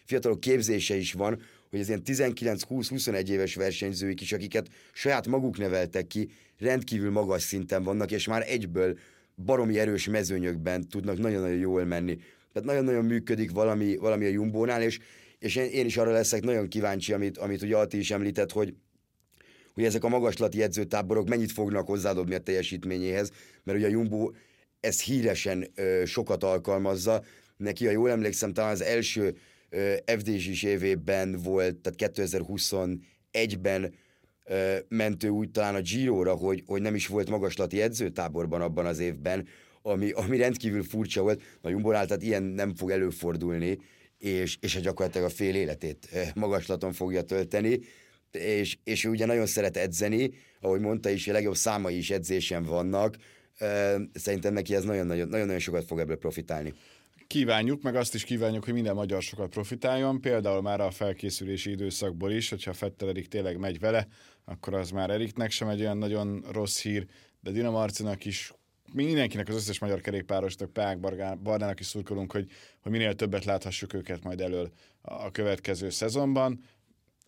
fiatalok 0.06 0.40
képzése 0.40 0.96
is 0.96 1.14
van, 1.14 1.42
hogy 1.70 1.80
az 1.80 1.88
ilyen 1.88 2.02
19-20-21 2.06 3.28
éves 3.28 3.56
versenyzőik 3.56 4.22
is, 4.22 4.32
akiket 4.32 4.68
saját 4.94 5.28
maguk 5.28 5.58
neveltek 5.58 6.08
ki, 6.08 6.30
rendkívül 6.60 7.12
magas 7.12 7.42
szinten 7.42 7.84
vannak, 7.84 8.12
és 8.12 8.28
már 8.28 8.44
egyből 8.48 8.98
baromi 9.46 9.80
erős 9.80 10.08
mezőnyökben 10.08 10.88
tudnak 10.88 11.18
nagyon-nagyon 11.18 11.58
jól 11.58 11.86
menni. 11.86 12.18
Tehát 12.54 12.68
nagyon-nagyon 12.68 13.06
működik 13.06 13.52
valami, 13.52 13.96
valami 13.96 14.26
a 14.26 14.30
Jumbónál, 14.30 14.82
és, 14.82 15.00
és 15.40 15.56
én, 15.56 15.70
én 15.70 15.86
is 15.86 15.98
arra 15.98 16.12
leszek 16.12 16.44
nagyon 16.44 16.68
kíváncsi, 16.68 17.14
amit, 17.14 17.38
amit 17.38 17.62
ugye 17.62 17.78
Ati 17.78 17.98
is 17.98 18.12
említett, 18.12 18.52
hogy, 18.52 18.74
hogy 19.74 19.84
ezek 19.84 20.04
a 20.04 20.10
magaslati 20.10 20.62
edzőtáborok 20.62 21.30
mennyit 21.30 21.52
fognak 21.52 21.88
hozzádobni 21.88 22.36
a 22.36 22.40
teljesítményéhez, 22.40 23.32
mert 23.64 23.78
ugye 23.78 23.88
a 23.88 23.92
Jumbo 23.92 24.32
ezt 24.80 25.02
híresen 25.02 25.68
ö, 25.76 26.06
sokat 26.06 26.44
alkalmazza. 26.44 27.24
Neki, 27.58 27.86
ha 27.86 27.92
jól 27.92 28.10
emlékszem, 28.10 28.54
talán 28.54 28.72
az 28.72 28.82
első 28.82 29.36
FDZ-s 30.06 30.64
évében 30.64 31.38
volt, 31.44 31.76
tehát 31.76 32.14
2021-ben 32.16 33.94
mentő 34.88 35.30
úgy 35.30 35.52
talán 35.52 35.76
a 35.76 35.82
Giro-ra, 35.82 36.34
hogy, 36.34 36.64
hogy 36.66 36.82
nem 36.82 36.96
is 36.96 37.08
volt 37.08 37.30
magaslati 37.30 37.82
edzőtáborban 37.82 38.62
abban 38.62 38.86
az 38.86 39.00
évben, 39.00 39.48
ami, 39.82 40.12
ami 40.12 40.38
rendkívül 40.38 40.84
furcsa 40.84 41.22
volt. 41.22 41.42
A 41.62 41.70
Jumbonál, 41.70 42.06
tehát 42.06 42.24
ilyen 42.24 42.44
nem 42.44 42.76
fog 42.76 42.92
előfordulni, 42.92 43.78
és, 44.18 44.58
és 44.60 44.80
gyakorlatilag 44.82 45.28
a 45.28 45.34
fél 45.34 45.56
életét 45.56 46.10
magaslaton 46.36 46.94
fogja 46.94 47.22
tölteni, 47.22 47.80
és, 48.32 48.78
és 48.84 49.04
ő 49.04 49.10
ugye 49.10 49.26
nagyon 49.26 49.46
szeret 49.46 49.78
edzeni, 49.78 50.34
ahogy 50.60 50.80
mondta 50.80 51.10
is, 51.10 51.28
a 51.28 51.32
legjobb 51.32 51.56
számai 51.56 51.98
is 51.98 52.10
edzésen 52.10 52.64
vannak, 52.64 53.16
szerintem 54.14 54.54
neki 54.54 54.76
ez 54.76 54.84
nagyon-nagyon 54.84 55.60
sokat 55.60 55.86
fog 55.86 56.00
ebből 56.00 56.18
profitálni 56.18 56.74
kívánjuk, 57.32 57.82
meg 57.82 57.96
azt 57.96 58.14
is 58.14 58.24
kívánjuk, 58.24 58.64
hogy 58.64 58.74
minden 58.74 58.96
magyar 58.96 59.22
sokat 59.22 59.50
profitáljon, 59.50 60.22
például 60.22 60.62
már 60.62 60.82
a 60.82 60.92
felkészülési 60.92 61.70
időszakból 61.70 62.32
is, 62.32 62.50
hogyha 62.50 62.74
Fettel 62.74 63.10
Erik 63.10 63.28
tényleg 63.28 63.58
megy 63.58 63.80
vele, 63.80 64.08
akkor 64.46 64.74
az 64.74 64.90
már 64.90 65.10
Eriknek 65.10 65.52
sem 65.52 65.68
egy 65.68 65.80
olyan 65.80 65.98
nagyon 65.98 66.46
rossz 66.52 66.82
hír, 66.82 67.06
de 67.40 67.52
Dina 67.52 67.70
Marcinak 67.70 68.26
is 68.26 68.54
mindenkinek, 68.94 69.48
az 69.48 69.56
összes 69.56 69.80
magyar 69.80 70.02
kerékpárosnak, 70.02 70.74
Pák 70.74 71.00
Barnának 71.00 71.80
is 71.80 71.86
szurkolunk, 71.86 72.32
hogy, 72.32 72.52
hogy 72.82 72.92
minél 72.92 73.16
többet 73.16 73.46
láthassuk 73.46 73.94
őket 73.94 74.24
majd 74.24 74.42
elől 74.42 74.72
a 75.02 75.32
következő 75.32 75.90
szezonban. 75.90 76.64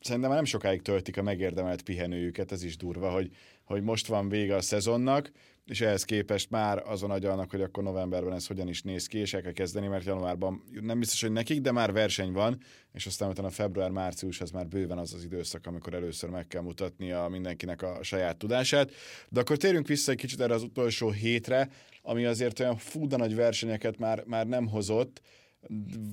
Szerintem 0.04 0.30
már 0.30 0.40
nem 0.40 0.50
sokáig 0.50 0.82
töltik 0.82 1.18
a 1.18 1.22
megérdemelt 1.22 1.82
pihenőjüket, 1.82 2.52
ez 2.52 2.64
is 2.64 2.78
durva, 2.78 3.10
hogy, 3.10 3.32
hogy 3.64 3.84
most 3.84 4.08
van 4.08 4.30
vége 4.30 4.56
a 4.56 4.62
szezonnak, 4.62 5.32
és 5.66 5.82
ehhez 5.82 6.04
képest 6.04 6.50
már 6.50 6.84
azon 6.86 7.12
agyalnak, 7.12 7.52
hogy 7.52 7.62
akkor 7.62 7.84
novemberben 7.84 8.34
ez 8.34 8.48
hogyan 8.48 8.68
is 8.68 8.82
néz 8.82 9.08
ki, 9.08 9.18
és 9.18 9.34
el 9.34 9.42
kell 9.42 9.52
kezdeni, 9.52 9.88
mert 9.88 10.06
januárban 10.06 10.64
nem 10.82 11.00
biztos, 11.00 11.22
hogy 11.22 11.32
nekik, 11.32 11.62
de 11.62 11.72
már 11.72 11.92
verseny 11.92 12.32
van, 12.32 12.58
és 12.94 13.06
aztán 13.06 13.30
utána 13.30 13.50
február-március 13.50 14.42
az 14.42 14.52
már 14.52 14.68
bőven 14.68 14.98
az 14.98 15.14
az 15.14 15.24
időszak, 15.24 15.66
amikor 15.66 15.94
először 15.94 16.30
meg 16.30 16.48
kell 16.48 16.62
mutatnia 16.62 17.28
mindenkinek 17.28 17.82
a 17.82 18.00
saját 18.02 18.38
tudását. 18.38 18.92
De 19.30 19.40
akkor 19.40 19.58
térjünk 19.58 19.88
vissza 19.88 20.12
egy 20.12 20.18
kicsit 20.18 20.42
erre 20.42 20.54
az 20.54 20.64
utolsó 20.64 21.10
hétre, 21.10 21.70
ami 22.02 22.26
azért 22.26 22.60
olyan 22.60 22.78
fú, 22.78 23.06
nagy 23.06 23.36
versenyeket 23.36 23.98
már, 23.98 24.24
már 24.26 24.48
nem 24.48 24.68
hozott. 24.68 25.22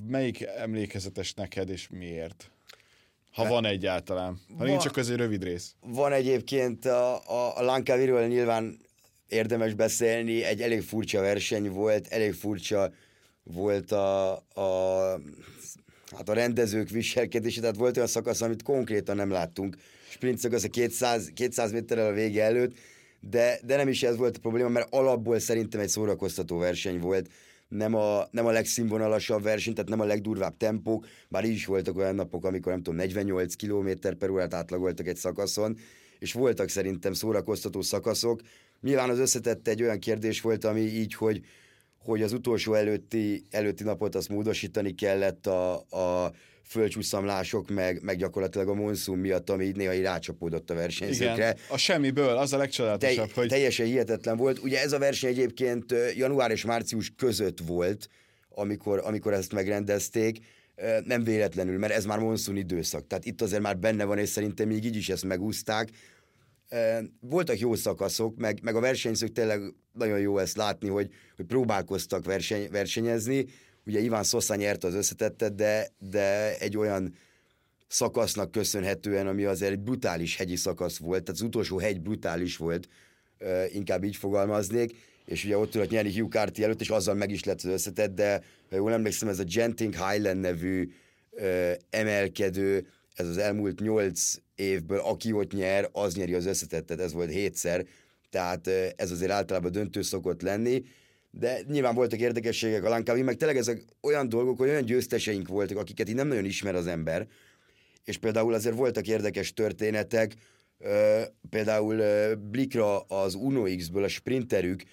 Melyik 0.07 0.41
emlékezetes 0.41 1.33
neked, 1.33 1.69
és 1.69 1.87
miért? 1.89 2.51
Ha 3.31 3.47
van 3.47 3.65
egyáltalán. 3.65 4.39
Ha 4.47 4.57
van, 4.57 4.67
nincs, 4.67 4.85
akkor 4.85 4.97
ez 4.99 5.09
egy 5.09 5.17
rövid 5.17 5.43
rész. 5.43 5.75
Van 5.79 6.11
egyébként 6.11 6.85
a, 6.85 7.15
a, 7.15 7.57
a 7.57 7.63
Lankaviről 7.63 8.27
nyilván 8.27 8.79
érdemes 9.27 9.73
beszélni, 9.73 10.43
egy 10.43 10.61
elég 10.61 10.81
furcsa 10.81 11.21
verseny 11.21 11.69
volt, 11.69 12.07
elég 12.07 12.33
furcsa 12.33 12.91
volt 13.43 13.91
a, 13.91 14.31
a, 14.35 15.19
hát 16.15 16.29
a 16.29 16.33
rendezők 16.33 16.89
viselkedése, 16.89 17.61
tehát 17.61 17.75
volt 17.75 17.95
olyan 17.95 18.07
szakasz, 18.07 18.41
amit 18.41 18.63
konkrétan 18.63 19.15
nem 19.15 19.31
láttunk. 19.31 19.77
Sprint 20.09 20.37
szakasz 20.37 20.63
a 20.63 20.69
200, 20.69 21.31
200 21.33 21.71
méterrel 21.71 22.07
a 22.07 22.13
vége 22.13 22.43
előtt, 22.43 22.77
de, 23.19 23.59
de 23.63 23.75
nem 23.75 23.87
is 23.87 24.03
ez 24.03 24.17
volt 24.17 24.37
a 24.37 24.39
probléma, 24.39 24.69
mert 24.69 24.93
alapból 24.93 25.39
szerintem 25.39 25.79
egy 25.79 25.89
szórakoztató 25.89 26.57
verseny 26.57 26.99
volt 26.99 27.29
nem 27.71 27.95
a, 27.95 28.27
nem 28.31 28.45
a 28.45 28.51
legszínvonalasabb 28.51 29.43
verseny, 29.43 29.73
tehát 29.73 29.89
nem 29.89 29.99
a 29.99 30.05
legdurvább 30.05 30.57
tempók, 30.57 31.07
bár 31.29 31.45
így 31.45 31.51
is 31.51 31.65
voltak 31.65 31.97
olyan 31.97 32.15
napok, 32.15 32.45
amikor 32.45 32.71
nem 32.71 32.83
tudom, 32.83 32.99
48 32.99 33.55
km 33.55 33.89
per 34.19 34.29
órát 34.29 34.53
átlagoltak 34.53 35.07
egy 35.07 35.15
szakaszon, 35.15 35.77
és 36.19 36.33
voltak 36.33 36.69
szerintem 36.69 37.13
szórakoztató 37.13 37.81
szakaszok. 37.81 38.41
Nyilván 38.81 39.09
az 39.09 39.19
összetett 39.19 39.67
egy 39.67 39.81
olyan 39.81 39.99
kérdés 39.99 40.41
volt, 40.41 40.63
ami 40.63 40.81
így, 40.81 41.13
hogy, 41.13 41.41
hogy 41.97 42.21
az 42.21 42.33
utolsó 42.33 42.73
előtti, 42.73 43.43
előtti 43.49 43.83
napot 43.83 44.15
azt 44.15 44.29
módosítani 44.29 44.95
kellett 44.95 45.47
a, 45.47 45.73
a 45.75 46.31
földcsúszamlások, 46.71 47.69
meg, 47.69 48.01
meg 48.01 48.17
gyakorlatilag 48.17 48.67
a 48.67 48.73
monszum 48.73 49.19
miatt, 49.19 49.49
ami 49.49 49.65
így 49.65 49.75
néha 49.75 49.93
így 49.93 50.01
rácsapódott 50.01 50.69
a 50.69 50.73
versenyzőkre. 50.73 51.33
Igen, 51.33 51.57
a 51.69 51.77
semmiből, 51.77 52.37
az 52.37 52.53
a 52.53 52.57
legcsodálatosabb, 52.57 53.27
Te, 53.27 53.33
hogy... 53.39 53.47
Teljesen 53.47 53.85
hihetetlen 53.85 54.37
volt. 54.37 54.59
Ugye 54.59 54.81
ez 54.81 54.91
a 54.91 54.99
verseny 54.99 55.29
egyébként 55.29 55.95
január 56.15 56.51
és 56.51 56.65
március 56.65 57.11
között 57.17 57.59
volt, 57.59 58.07
amikor, 58.49 59.01
amikor 59.03 59.33
ezt 59.33 59.53
megrendezték, 59.53 60.37
nem 61.03 61.23
véletlenül, 61.23 61.77
mert 61.77 61.93
ez 61.93 62.05
már 62.05 62.19
monszun 62.19 62.55
időszak. 62.55 63.07
Tehát 63.07 63.25
itt 63.25 63.41
azért 63.41 63.61
már 63.61 63.77
benne 63.77 64.03
van, 64.03 64.17
és 64.17 64.29
szerintem 64.29 64.67
még 64.67 64.85
így 64.85 64.95
is 64.95 65.09
ezt 65.09 65.23
megúzták. 65.23 65.89
Voltak 67.19 67.59
jó 67.59 67.75
szakaszok, 67.75 68.35
meg, 68.35 68.59
meg 68.61 68.75
a 68.75 68.79
versenyzők 68.79 69.31
tényleg 69.31 69.61
nagyon 69.93 70.19
jó 70.19 70.37
ezt 70.37 70.57
látni, 70.57 70.87
hogy, 70.87 71.09
hogy 71.35 71.45
próbálkoztak 71.45 72.25
verseny, 72.25 72.67
versenyezni, 72.71 73.45
Ugye 73.85 73.99
Iván 73.99 74.23
Szoszá 74.23 74.55
nyerte 74.55 74.87
az 74.87 74.93
összetettet, 74.93 75.55
de, 75.55 75.87
de 75.99 76.57
egy 76.57 76.77
olyan 76.77 77.15
szakasznak 77.87 78.51
köszönhetően, 78.51 79.27
ami 79.27 79.43
azért 79.43 79.71
egy 79.71 79.79
brutális 79.79 80.35
hegyi 80.35 80.55
szakasz 80.55 80.97
volt, 80.97 81.23
tehát 81.23 81.41
az 81.41 81.47
utolsó 81.47 81.77
hegy 81.77 82.01
brutális 82.01 82.57
volt, 82.57 82.87
inkább 83.71 84.03
így 84.03 84.15
fogalmaznék, 84.15 84.95
és 85.25 85.45
ugye 85.45 85.57
ott 85.57 85.71
tudott 85.71 85.89
nyerni 85.89 86.17
Hugh 86.17 86.31
Carty 86.31 86.63
előtt, 86.63 86.81
és 86.81 86.89
azzal 86.89 87.15
meg 87.15 87.31
is 87.31 87.43
lett 87.43 87.61
az 87.61 87.65
összetett, 87.65 88.15
de 88.15 88.43
ha 88.69 88.75
jól 88.75 88.91
emlékszem, 88.91 89.29
ez 89.29 89.39
a 89.39 89.43
Genting 89.43 89.93
Highland 89.93 90.39
nevű 90.39 90.91
ö, 91.31 91.71
emelkedő, 91.89 92.87
ez 93.15 93.27
az 93.27 93.37
elmúlt 93.37 93.79
nyolc 93.79 94.33
évből, 94.55 94.99
aki 94.99 95.31
ott 95.31 95.51
nyer, 95.51 95.89
az 95.91 96.15
nyeri 96.15 96.33
az 96.33 96.45
összetettet, 96.45 96.99
ez 96.99 97.13
volt 97.13 97.31
hétszer, 97.31 97.85
tehát 98.29 98.67
ez 98.95 99.11
azért 99.11 99.31
általában 99.31 99.71
döntő 99.71 100.01
szokott 100.01 100.41
lenni, 100.41 100.83
de 101.31 101.61
nyilván 101.67 101.95
voltak 101.95 102.19
érdekességek 102.19 102.83
a 102.83 102.89
Lankavi, 102.89 103.21
meg 103.21 103.35
tényleg 103.35 103.57
ezek 103.57 103.83
olyan 104.01 104.29
dolgok, 104.29 104.57
hogy 104.57 104.69
olyan 104.69 104.85
győzteseink 104.85 105.47
voltak, 105.47 105.77
akiket 105.77 106.09
így 106.09 106.15
nem 106.15 106.27
nagyon 106.27 106.45
ismer 106.45 106.75
az 106.75 106.87
ember, 106.87 107.27
és 108.03 108.17
például 108.17 108.53
azért 108.53 108.75
voltak 108.75 109.07
érdekes 109.07 109.53
történetek, 109.53 110.33
például 111.49 112.03
Blikra 112.35 112.99
az 112.99 113.35
Uno 113.35 113.63
X-ből 113.75 114.03
a 114.03 114.07
sprinterük, 114.07 114.83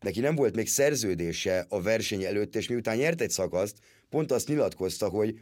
neki 0.00 0.20
nem 0.20 0.34
volt 0.34 0.56
még 0.56 0.68
szerződése 0.68 1.66
a 1.68 1.82
verseny 1.82 2.22
előtt, 2.22 2.56
és 2.56 2.68
miután 2.68 2.96
nyert 2.96 3.20
egy 3.20 3.30
szakaszt, 3.30 3.76
pont 4.10 4.32
azt 4.32 4.48
nyilatkozta, 4.48 5.08
hogy, 5.08 5.40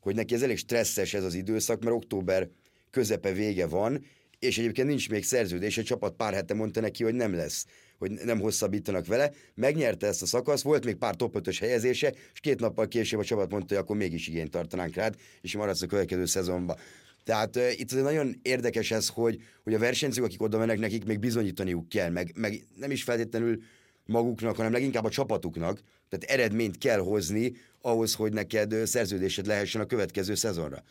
hogy 0.00 0.14
neki 0.14 0.34
ez 0.34 0.42
elég 0.42 0.56
stresszes 0.56 1.14
ez 1.14 1.24
az 1.24 1.34
időszak, 1.34 1.82
mert 1.82 1.96
október 1.96 2.48
közepe 2.90 3.32
vége 3.32 3.66
van, 3.66 4.04
és 4.38 4.58
egyébként 4.58 4.88
nincs 4.88 5.10
még 5.10 5.24
szerződés, 5.24 5.78
a 5.78 5.82
csapat 5.82 6.14
pár 6.14 6.34
hete 6.34 6.54
mondta 6.54 6.80
neki, 6.80 7.04
hogy 7.04 7.14
nem 7.14 7.34
lesz 7.34 7.66
hogy 8.00 8.10
nem 8.10 8.40
hosszabbítanak 8.40 9.06
vele. 9.06 9.32
Megnyerte 9.54 10.06
ezt 10.06 10.22
a 10.22 10.26
szakaszt, 10.26 10.62
volt 10.62 10.84
még 10.84 10.94
pár 10.94 11.16
top 11.16 11.36
5 11.36 11.56
helyezése, 11.56 12.12
és 12.32 12.40
két 12.40 12.60
nappal 12.60 12.88
később 12.88 13.20
a 13.20 13.24
csapat 13.24 13.50
mondta, 13.50 13.74
hogy 13.74 13.82
akkor 13.82 13.96
mégis 13.96 14.28
igényt 14.28 14.50
tartanánk 14.50 14.94
rád, 14.94 15.14
és 15.40 15.56
maradsz 15.56 15.82
a 15.82 15.86
következő 15.86 16.24
szezonban. 16.24 16.76
Tehát 17.24 17.56
uh, 17.56 17.80
itt 17.80 17.90
azért 17.90 18.04
nagyon 18.04 18.38
érdekes 18.42 18.90
ez, 18.90 19.08
hogy, 19.08 19.42
hogy 19.64 19.74
a 19.74 19.78
versenyzők, 19.78 20.24
akik 20.24 20.42
oda 20.42 20.58
mennek, 20.58 20.78
nekik 20.78 21.04
még 21.04 21.18
bizonyítaniuk 21.18 21.88
kell, 21.88 22.10
meg, 22.10 22.32
meg 22.36 22.64
nem 22.76 22.90
is 22.90 23.02
feltétlenül 23.02 23.62
maguknak, 24.06 24.56
hanem 24.56 24.72
leginkább 24.72 25.04
a 25.04 25.10
csapatuknak, 25.10 25.80
tehát 26.08 26.40
eredményt 26.40 26.78
kell 26.78 26.98
hozni 26.98 27.52
ahhoz, 27.80 28.14
hogy 28.14 28.32
neked 28.32 28.86
szerződésed 28.86 29.46
lehessen 29.46 29.80
a 29.80 29.86
következő 29.86 30.34
szezonra. 30.34 30.82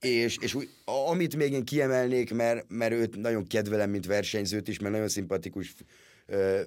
És, 0.00 0.36
és 0.40 0.54
úgy, 0.54 0.68
amit 0.84 1.36
még 1.36 1.52
én 1.52 1.64
kiemelnék, 1.64 2.34
mert, 2.34 2.64
mert 2.68 2.92
őt 2.92 3.16
nagyon 3.16 3.46
kedvelem, 3.46 3.90
mint 3.90 4.06
versenyzőt 4.06 4.68
is, 4.68 4.78
mert 4.78 4.92
nagyon 4.92 5.08
szimpatikus 5.08 5.74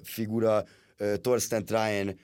figura. 0.02 0.64
Torsten 1.20 1.64
Trajen 1.64 2.18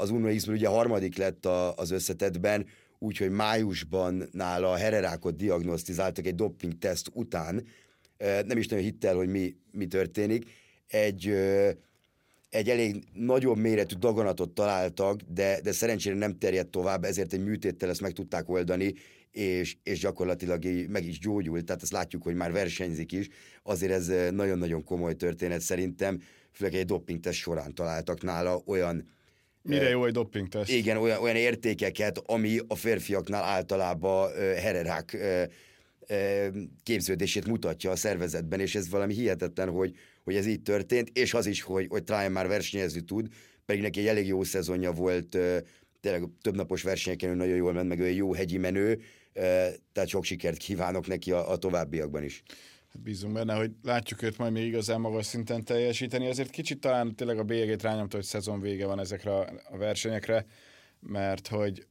az 0.00 0.10
Uno 0.10 0.34
x 0.34 0.46
ugye 0.46 0.68
harmadik 0.68 1.16
lett 1.16 1.46
a, 1.46 1.74
az 1.74 1.90
összetetben, 1.90 2.66
úgyhogy 2.98 3.30
májusban 3.30 4.28
nála 4.32 4.70
a 4.70 4.76
hererákot 4.76 5.36
diagnosztizáltak 5.36 6.26
egy 6.26 6.34
doping 6.34 6.78
teszt 6.78 7.10
után. 7.12 7.66
Nem 8.46 8.58
is 8.58 8.66
nagyon 8.66 8.84
hittel, 8.84 9.14
hogy 9.14 9.28
mi, 9.28 9.56
mi 9.70 9.86
történik. 9.86 10.50
Egy, 10.86 11.26
egy 12.48 12.68
elég 12.68 13.04
nagyobb 13.12 13.56
méretű 13.56 13.94
daganatot 13.98 14.50
találtak, 14.50 15.20
de, 15.28 15.60
de 15.60 15.72
szerencsére 15.72 16.16
nem 16.16 16.38
terjedt 16.38 16.70
tovább, 16.70 17.04
ezért 17.04 17.32
egy 17.32 17.44
műtéttel 17.44 17.88
ezt 17.88 18.00
meg 18.00 18.12
tudták 18.12 18.48
oldani, 18.48 18.94
és, 19.30 19.76
és 19.82 19.98
gyakorlatilag 19.98 20.64
meg 20.88 21.04
is 21.04 21.18
gyógyult, 21.18 21.64
tehát 21.64 21.82
azt 21.82 21.92
látjuk, 21.92 22.22
hogy 22.22 22.34
már 22.34 22.52
versenyzik 22.52 23.12
is. 23.12 23.28
Azért 23.62 23.92
ez 23.92 24.12
nagyon-nagyon 24.30 24.84
komoly 24.84 25.14
történet 25.14 25.60
szerintem 25.60 26.20
főleg 26.52 26.74
egy 26.74 26.84
dopingtest 26.84 27.40
során 27.40 27.74
találtak 27.74 28.22
nála 28.22 28.62
olyan 28.66 29.18
Mire 29.62 29.88
jó 29.88 30.04
egy 30.04 30.12
dopingtest? 30.12 30.72
Igen, 30.72 30.96
olyan, 30.96 31.22
olyan 31.22 31.36
értékeket, 31.36 32.18
ami 32.26 32.58
a 32.66 32.74
férfiaknál 32.74 33.42
általában 33.42 34.32
hererák 34.34 35.16
képződését 36.82 37.46
mutatja 37.46 37.90
a 37.90 37.96
szervezetben, 37.96 38.60
és 38.60 38.74
ez 38.74 38.88
valami 38.88 39.14
hihetetlen, 39.14 39.68
hogy, 39.68 39.94
hogy 40.24 40.36
ez 40.36 40.46
így 40.46 40.62
történt, 40.62 41.08
és 41.18 41.34
az 41.34 41.46
is, 41.46 41.62
hogy, 41.62 41.86
hogy 41.88 42.04
Tryon 42.04 42.32
már 42.32 42.48
versenyezni 42.48 43.00
tud, 43.00 43.28
pedig 43.66 43.82
neki 43.82 44.00
egy 44.00 44.06
elég 44.06 44.26
jó 44.26 44.42
szezonja 44.42 44.92
volt, 44.92 45.38
tényleg 46.00 46.22
több 46.42 46.56
napos 46.56 46.82
versenyeken 46.82 47.36
nagyon 47.36 47.56
jól 47.56 47.72
ment, 47.72 47.88
meg 47.88 48.00
ő 48.00 48.04
egy 48.04 48.16
jó 48.16 48.34
hegyi 48.34 48.58
menő, 48.58 49.00
tehát 49.92 50.08
sok 50.08 50.24
sikert 50.24 50.56
kívánok 50.56 51.06
neki 51.06 51.32
a, 51.32 51.50
a 51.50 51.56
továbbiakban 51.56 52.22
is. 52.22 52.42
Hát 52.92 53.02
bízunk 53.02 53.32
benne, 53.32 53.54
hogy 53.54 53.70
látjuk 53.82 54.22
őt 54.22 54.38
majd 54.38 54.52
még 54.52 54.66
igazán 54.66 55.00
magas 55.00 55.26
szinten 55.26 55.64
teljesíteni. 55.64 56.26
Azért 56.26 56.50
kicsit 56.50 56.80
talán 56.80 57.14
tényleg 57.14 57.38
a 57.38 57.44
bélyegét 57.44 57.82
rányomta, 57.82 58.16
hogy 58.16 58.24
szezon 58.24 58.60
vége 58.60 58.86
van 58.86 59.00
ezekre 59.00 59.38
a 59.70 59.76
versenyekre, 59.76 60.46
mert 61.00 61.48
hogy, 61.48 61.86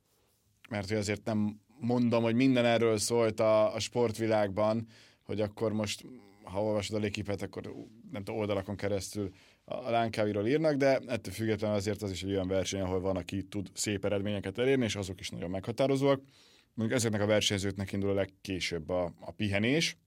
mert 0.70 0.88
hogy 0.88 0.98
azért 0.98 1.26
nem 1.26 1.60
mondom, 1.80 2.24
hogy 2.24 2.36
minden 2.36 2.66
erről 2.66 2.98
szólt 2.98 3.40
a, 3.40 3.74
a 3.74 3.80
sportvilágban, 3.80 4.88
hogy 5.24 5.42
akkor 5.42 5.74
most, 5.74 6.06
ha 6.44 6.64
olvasod 6.64 6.96
a 6.96 7.00
lékipet, 7.00 7.42
akkor 7.42 7.64
nem 8.12 8.24
tudom, 8.24 8.40
oldalakon 8.40 8.76
keresztül 8.76 9.32
a 9.66 9.90
lánkáviról 9.90 10.48
írnak, 10.48 10.76
de 10.76 10.98
ettől 10.98 11.34
függetlenül 11.34 11.76
azért 11.76 12.02
az 12.02 12.12
is 12.12 12.24
egy 12.24 12.32
olyan 12.32 12.48
verseny, 12.48 12.82
ahol 12.82 13.00
van, 13.00 13.16
aki 13.16 13.44
tud 13.44 13.70
szép 13.74 14.06
eredményeket 14.06 14.58
elérni, 14.58 14.84
és 14.84 14.96
azok 14.96 15.20
is 15.20 15.30
nagyon 15.30 15.50
meghatározóak. 15.50 16.22
Mondjuk 16.74 17.00
ezeknek 17.00 17.22
a 17.22 17.26
versenyzőknek 17.26 17.92
indul 17.92 18.10
a 18.10 18.14
legkésőbb 18.14 18.90
a, 18.90 19.14
a 19.20 19.32
pihenés, 19.32 19.98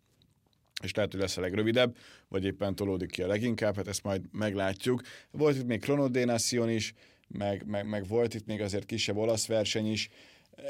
és 0.84 0.94
lehet, 0.94 1.12
hogy 1.12 1.20
lesz 1.20 1.36
a 1.36 1.40
legrövidebb, 1.40 1.96
vagy 2.28 2.44
éppen 2.44 2.74
tolódik 2.74 3.10
ki 3.10 3.22
a 3.22 3.26
leginkább, 3.26 3.76
hát 3.76 3.88
ezt 3.88 4.02
majd 4.02 4.22
meglátjuk. 4.32 5.00
Volt 5.30 5.56
itt 5.56 5.66
még 5.66 5.80
Kronodénation 5.80 6.70
is, 6.70 6.94
meg, 7.28 7.66
meg, 7.66 7.88
meg 7.88 8.06
volt 8.06 8.34
itt 8.34 8.46
még 8.46 8.60
azért 8.60 8.86
kisebb 8.86 9.16
olasz 9.16 9.46
verseny 9.46 9.90
is. 9.90 10.08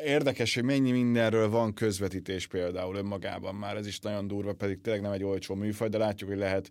Érdekes, 0.04 0.54
hogy 0.54 0.64
mennyi 0.64 0.90
mindenről 0.90 1.49
van 1.49 1.75
közvetítés 1.75 2.47
például 2.47 2.97
önmagában 2.97 3.54
már, 3.54 3.76
ez 3.76 3.87
is 3.87 3.99
nagyon 3.99 4.26
durva, 4.26 4.52
pedig 4.52 4.81
tényleg 4.81 5.02
nem 5.02 5.12
egy 5.12 5.25
olcsó 5.25 5.54
műfaj, 5.54 5.88
de 5.88 5.99
látjuk, 5.99 6.31
hogy 6.31 6.38
lehet 6.38 6.71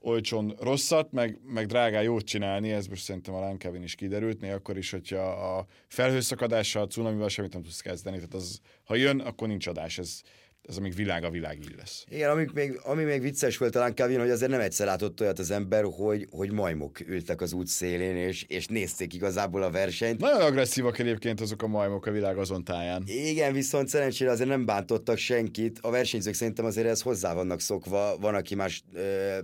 olcsón 0.00 0.54
rosszat, 0.60 1.12
meg, 1.12 1.38
meg 1.44 1.66
drágá 1.66 2.00
jót 2.00 2.24
csinálni, 2.24 2.70
ez 2.70 2.86
most 2.86 3.02
szerintem 3.02 3.34
a 3.34 3.40
Lankevin 3.40 3.82
is 3.82 3.94
kiderült, 3.94 4.40
még 4.40 4.50
akkor 4.50 4.76
is, 4.76 4.90
hogyha 4.90 5.56
a 5.56 5.66
felhőszakadással, 5.88 6.82
a 6.82 6.86
cunamival 6.86 7.28
semmit 7.28 7.52
nem 7.52 7.62
tudsz 7.62 7.80
kezdeni, 7.80 8.16
tehát 8.16 8.34
az, 8.34 8.60
ha 8.84 8.94
jön, 8.94 9.20
akkor 9.20 9.48
nincs 9.48 9.66
adás, 9.66 9.98
ez 9.98 10.20
ez 10.62 10.76
amíg 10.76 10.94
világ 10.94 11.24
a 11.24 11.30
világ 11.30 11.58
így 11.60 11.74
lesz. 11.76 12.04
Igen, 12.10 12.30
ami 12.30 12.46
még, 12.54 12.80
ami 12.82 13.04
még 13.04 13.20
vicces 13.20 13.56
volt 13.56 13.72
talán 13.72 13.94
Kevin, 13.94 14.18
hogy 14.18 14.30
azért 14.30 14.50
nem 14.50 14.60
egyszer 14.60 14.86
látott 14.86 15.20
olyat 15.20 15.38
az 15.38 15.50
ember, 15.50 15.84
hogy, 15.84 16.26
hogy 16.30 16.52
majmok 16.52 17.00
ültek 17.00 17.40
az 17.40 17.52
út 17.52 17.66
szélén, 17.66 18.16
és, 18.16 18.44
és 18.48 18.66
nézték 18.66 19.14
igazából 19.14 19.62
a 19.62 19.70
versenyt. 19.70 20.20
Nagyon 20.20 20.40
agresszívak 20.40 20.98
egyébként 20.98 21.40
azok 21.40 21.62
a 21.62 21.66
majmok 21.66 22.06
a 22.06 22.10
világ 22.10 22.38
azon 22.38 22.64
táján. 22.64 23.02
Igen, 23.06 23.52
viszont 23.52 23.88
szerencsére 23.88 24.30
azért 24.30 24.48
nem 24.48 24.64
bántottak 24.64 25.16
senkit. 25.16 25.78
A 25.82 25.90
versenyzők 25.90 26.34
szerintem 26.34 26.64
azért 26.64 26.86
ez 26.86 27.00
hozzá 27.00 27.34
vannak 27.34 27.60
szokva. 27.60 28.16
Van, 28.20 28.34
aki 28.34 28.54
más 28.54 28.82
ö, 28.92 29.38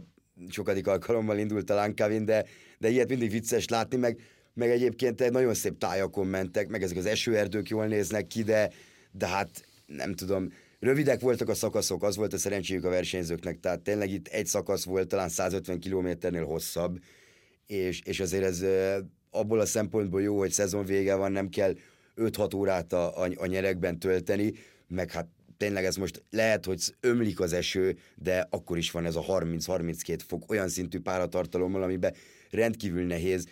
sokadik 0.48 0.86
alkalommal 0.86 1.38
indult 1.38 1.66
talán 1.66 1.94
Kevin, 1.94 2.24
de, 2.24 2.44
de 2.78 2.88
ilyet 2.88 3.08
mindig 3.08 3.30
vicces 3.30 3.68
látni, 3.68 3.96
meg, 3.96 4.20
meg 4.54 4.70
egyébként 4.70 5.20
egy 5.20 5.32
nagyon 5.32 5.54
szép 5.54 5.78
tájakon 5.78 6.26
mentek, 6.26 6.68
meg 6.68 6.82
ezek 6.82 6.96
az 6.96 7.06
esőerdők 7.06 7.68
jól 7.68 7.86
néznek 7.86 8.26
ki, 8.26 8.42
de, 8.42 8.70
de 9.10 9.26
hát 9.26 9.64
nem 9.86 10.14
tudom, 10.14 10.52
Rövidek 10.84 11.20
voltak 11.20 11.48
a 11.48 11.54
szakaszok, 11.54 12.02
az 12.02 12.16
volt 12.16 12.32
a 12.32 12.38
szerencséjük 12.38 12.84
a 12.84 12.88
versenyzőknek, 12.88 13.60
tehát 13.60 13.80
tényleg 13.80 14.10
itt 14.10 14.28
egy 14.28 14.46
szakasz 14.46 14.84
volt 14.84 15.08
talán 15.08 15.28
150 15.28 15.78
kilométernél 15.78 16.44
hosszabb, 16.44 16.98
és, 17.66 18.00
és 18.00 18.20
azért 18.20 18.44
ez 18.44 18.64
abból 19.30 19.60
a 19.60 19.66
szempontból 19.66 20.22
jó, 20.22 20.38
hogy 20.38 20.50
szezon 20.50 20.84
vége 20.84 21.14
van, 21.14 21.32
nem 21.32 21.48
kell 21.48 21.74
5-6 22.16 22.54
órát 22.56 22.92
a, 22.92 23.22
a, 23.22 23.28
a 23.34 23.46
nyerekben 23.46 23.98
tölteni, 23.98 24.52
meg 24.88 25.10
hát 25.10 25.28
tényleg 25.56 25.84
ez 25.84 25.96
most 25.96 26.22
lehet, 26.30 26.64
hogy 26.64 26.94
ömlik 27.00 27.40
az 27.40 27.52
eső, 27.52 27.98
de 28.14 28.46
akkor 28.50 28.78
is 28.78 28.90
van 28.90 29.04
ez 29.04 29.16
a 29.16 29.22
30-32 29.22 30.18
fok 30.26 30.50
olyan 30.50 30.68
szintű 30.68 31.00
páratartalommal, 31.00 31.82
amiben 31.82 32.14
rendkívül 32.50 33.04
nehéz 33.04 33.46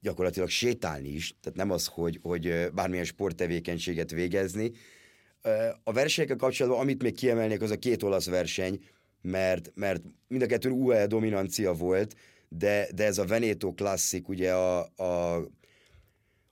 gyakorlatilag 0.00 0.48
sétálni 0.48 1.08
is, 1.08 1.34
tehát 1.40 1.58
nem 1.58 1.70
az, 1.70 1.86
hogy, 1.86 2.18
hogy 2.22 2.70
bármilyen 2.74 3.04
sporttevékenységet 3.04 4.10
végezni, 4.10 4.72
a 5.84 5.92
versenyekkel 5.92 6.36
kapcsolatban, 6.36 6.80
amit 6.80 7.02
még 7.02 7.14
kiemelnék, 7.14 7.62
az 7.62 7.70
a 7.70 7.78
két 7.78 8.02
olasz 8.02 8.26
verseny, 8.26 8.78
mert, 9.22 9.72
mert 9.74 10.02
mind 10.28 10.42
a 10.42 10.46
kettőn 10.46 10.72
UAE 10.72 11.06
dominancia 11.06 11.72
volt, 11.72 12.14
de, 12.48 12.88
de 12.94 13.04
ez 13.04 13.18
a 13.18 13.24
Veneto 13.24 13.72
Classic, 13.72 14.28
ugye 14.28 14.52
a, 14.52 14.92
a, 14.96 15.36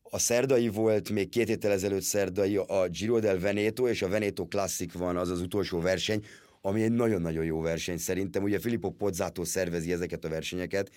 a 0.02 0.19
szerdai 0.19 0.69
volt, 0.69 1.11
még 1.11 1.28
két 1.28 1.49
héttel 1.49 1.73
ezelőtt 1.73 2.02
szerdai, 2.02 2.57
a 2.57 2.88
Giro 2.88 3.19
del 3.19 3.38
Veneto, 3.38 3.88
és 3.88 4.02
a 4.02 4.09
Veneto 4.09 4.47
Classic 4.47 4.93
van, 4.93 5.16
az 5.16 5.31
az 5.31 5.40
utolsó 5.40 5.81
verseny, 5.81 6.25
ami 6.61 6.83
egy 6.83 6.93
nagyon-nagyon 6.93 7.45
jó 7.45 7.61
verseny 7.61 7.99
szerintem. 7.99 8.43
Ugye 8.43 8.59
Filippo 8.59 8.90
Pozzato 8.90 9.45
szervezi 9.45 9.93
ezeket 9.93 10.25
a 10.25 10.28
versenyeket, 10.28 10.90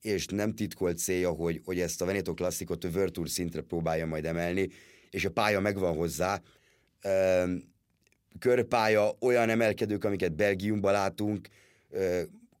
és 0.00 0.26
nem 0.26 0.54
titkolt 0.54 0.98
célja, 0.98 1.30
hogy, 1.30 1.60
hogy 1.64 1.80
ezt 1.80 2.02
a 2.02 2.04
Veneto 2.04 2.34
Classicot 2.34 2.84
a 2.84 3.08
Tour 3.10 3.28
szintre 3.28 3.60
próbálja 3.60 4.06
majd 4.06 4.24
emelni, 4.24 4.68
és 5.10 5.24
a 5.24 5.30
pálya 5.30 5.60
megvan 5.60 5.96
hozzá, 5.96 6.42
körpálya, 8.38 9.16
olyan 9.20 9.48
emelkedők, 9.48 10.04
amiket 10.04 10.34
Belgiumban 10.34 10.92
látunk, 10.92 11.48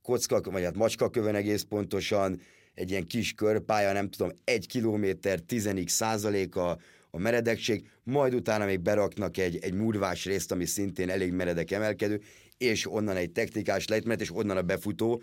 kocka, 0.02 0.40
vagy 0.40 0.64
hát 0.64 0.76
macskakövön 0.76 1.34
egész 1.34 1.62
pontosan, 1.62 2.40
egy 2.74 2.90
ilyen 2.90 3.06
kis 3.06 3.32
körpálya, 3.32 3.92
nem 3.92 4.10
tudom, 4.10 4.30
egy 4.44 4.66
kilométer, 4.66 5.40
tizenik 5.40 5.88
százaléka 5.88 6.78
a 7.10 7.18
meredekség, 7.18 7.88
majd 8.02 8.34
utána 8.34 8.64
még 8.64 8.80
beraknak 8.80 9.36
egy, 9.36 9.58
egy 9.62 9.74
murvás 9.74 10.24
részt, 10.24 10.52
ami 10.52 10.64
szintén 10.64 11.10
elég 11.10 11.32
meredek 11.32 11.70
emelkedő, 11.70 12.20
és 12.58 12.92
onnan 12.92 13.16
egy 13.16 13.30
technikás 13.30 13.88
lejtmenet, 13.88 14.20
és 14.20 14.34
onnan 14.34 14.56
a 14.56 14.62
befutó. 14.62 15.22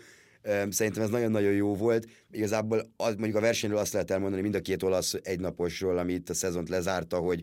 Szerintem 0.68 1.02
ez 1.02 1.10
nagyon-nagyon 1.10 1.52
jó 1.52 1.74
volt. 1.74 2.06
Igazából 2.30 2.92
az, 2.96 3.14
mondjuk 3.14 3.36
a 3.36 3.40
versenyről 3.40 3.78
azt 3.78 3.92
lehet 3.92 4.10
elmondani 4.10 4.42
mind 4.42 4.54
a 4.54 4.60
két 4.60 4.82
olasz 4.82 5.14
egynaposról, 5.22 5.98
ami 5.98 6.12
itt 6.12 6.28
a 6.28 6.34
szezont 6.34 6.68
lezárta, 6.68 7.16
hogy 7.16 7.42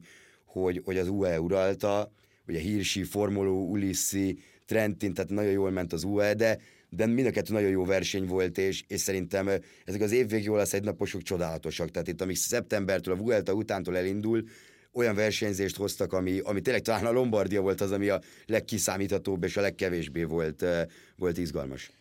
hogy, 0.61 0.81
hogy 0.85 0.97
az 0.97 1.07
UE 1.07 1.39
uralta, 1.39 2.11
ugye 2.47 2.59
Hirsi, 2.59 3.03
Formoló, 3.03 3.69
Ulissi, 3.69 4.39
Trentin, 4.65 5.13
tehát 5.13 5.31
nagyon 5.31 5.51
jól 5.51 5.71
ment 5.71 5.93
az 5.93 6.03
UE, 6.03 6.33
de, 6.33 6.59
de 6.89 7.05
mind 7.05 7.27
a 7.27 7.31
kettő 7.31 7.53
nagyon 7.53 7.69
jó 7.69 7.85
verseny 7.85 8.25
volt, 8.25 8.57
és, 8.57 8.83
és 8.87 8.99
szerintem 8.99 9.49
ezek 9.85 10.01
az 10.01 10.11
évvég 10.11 10.43
jól 10.43 10.57
lesz 10.57 10.73
egynaposok 10.73 11.21
csodálatosak. 11.21 11.91
Tehát 11.91 12.07
itt, 12.07 12.21
amíg 12.21 12.35
szeptembertől, 12.35 13.13
a 13.13 13.17
Vuelta 13.17 13.53
utántól 13.53 13.97
elindul, 13.97 14.43
olyan 14.93 15.15
versenyzést 15.15 15.75
hoztak, 15.75 16.13
ami, 16.13 16.39
ami 16.39 16.61
tényleg 16.61 16.81
talán 16.81 17.05
a 17.05 17.11
Lombardia 17.11 17.61
volt 17.61 17.81
az, 17.81 17.91
ami 17.91 18.09
a 18.09 18.21
legkiszámíthatóbb 18.45 19.43
és 19.43 19.57
a 19.57 19.61
legkevésbé 19.61 20.23
volt, 20.23 20.65
volt 21.15 21.37
izgalmas. 21.37 21.91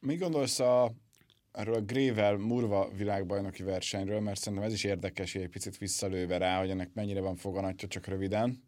Mi 0.00 0.16
gondolsz 0.16 0.60
a 0.60 0.92
arról 1.56 1.74
a 1.74 1.80
Grével 1.80 2.36
Murva 2.36 2.90
világbajnoki 2.96 3.62
versenyről, 3.62 4.20
mert 4.20 4.40
szerintem 4.40 4.66
ez 4.68 4.72
is 4.72 4.84
érdekes, 4.84 5.34
egy 5.34 5.48
picit 5.48 5.78
visszalőve 5.78 6.38
rá, 6.38 6.58
hogy 6.58 6.70
ennek 6.70 6.90
mennyire 6.94 7.20
van 7.20 7.36
foganatja, 7.36 7.88
csak 7.88 8.06
röviden. 8.06 8.62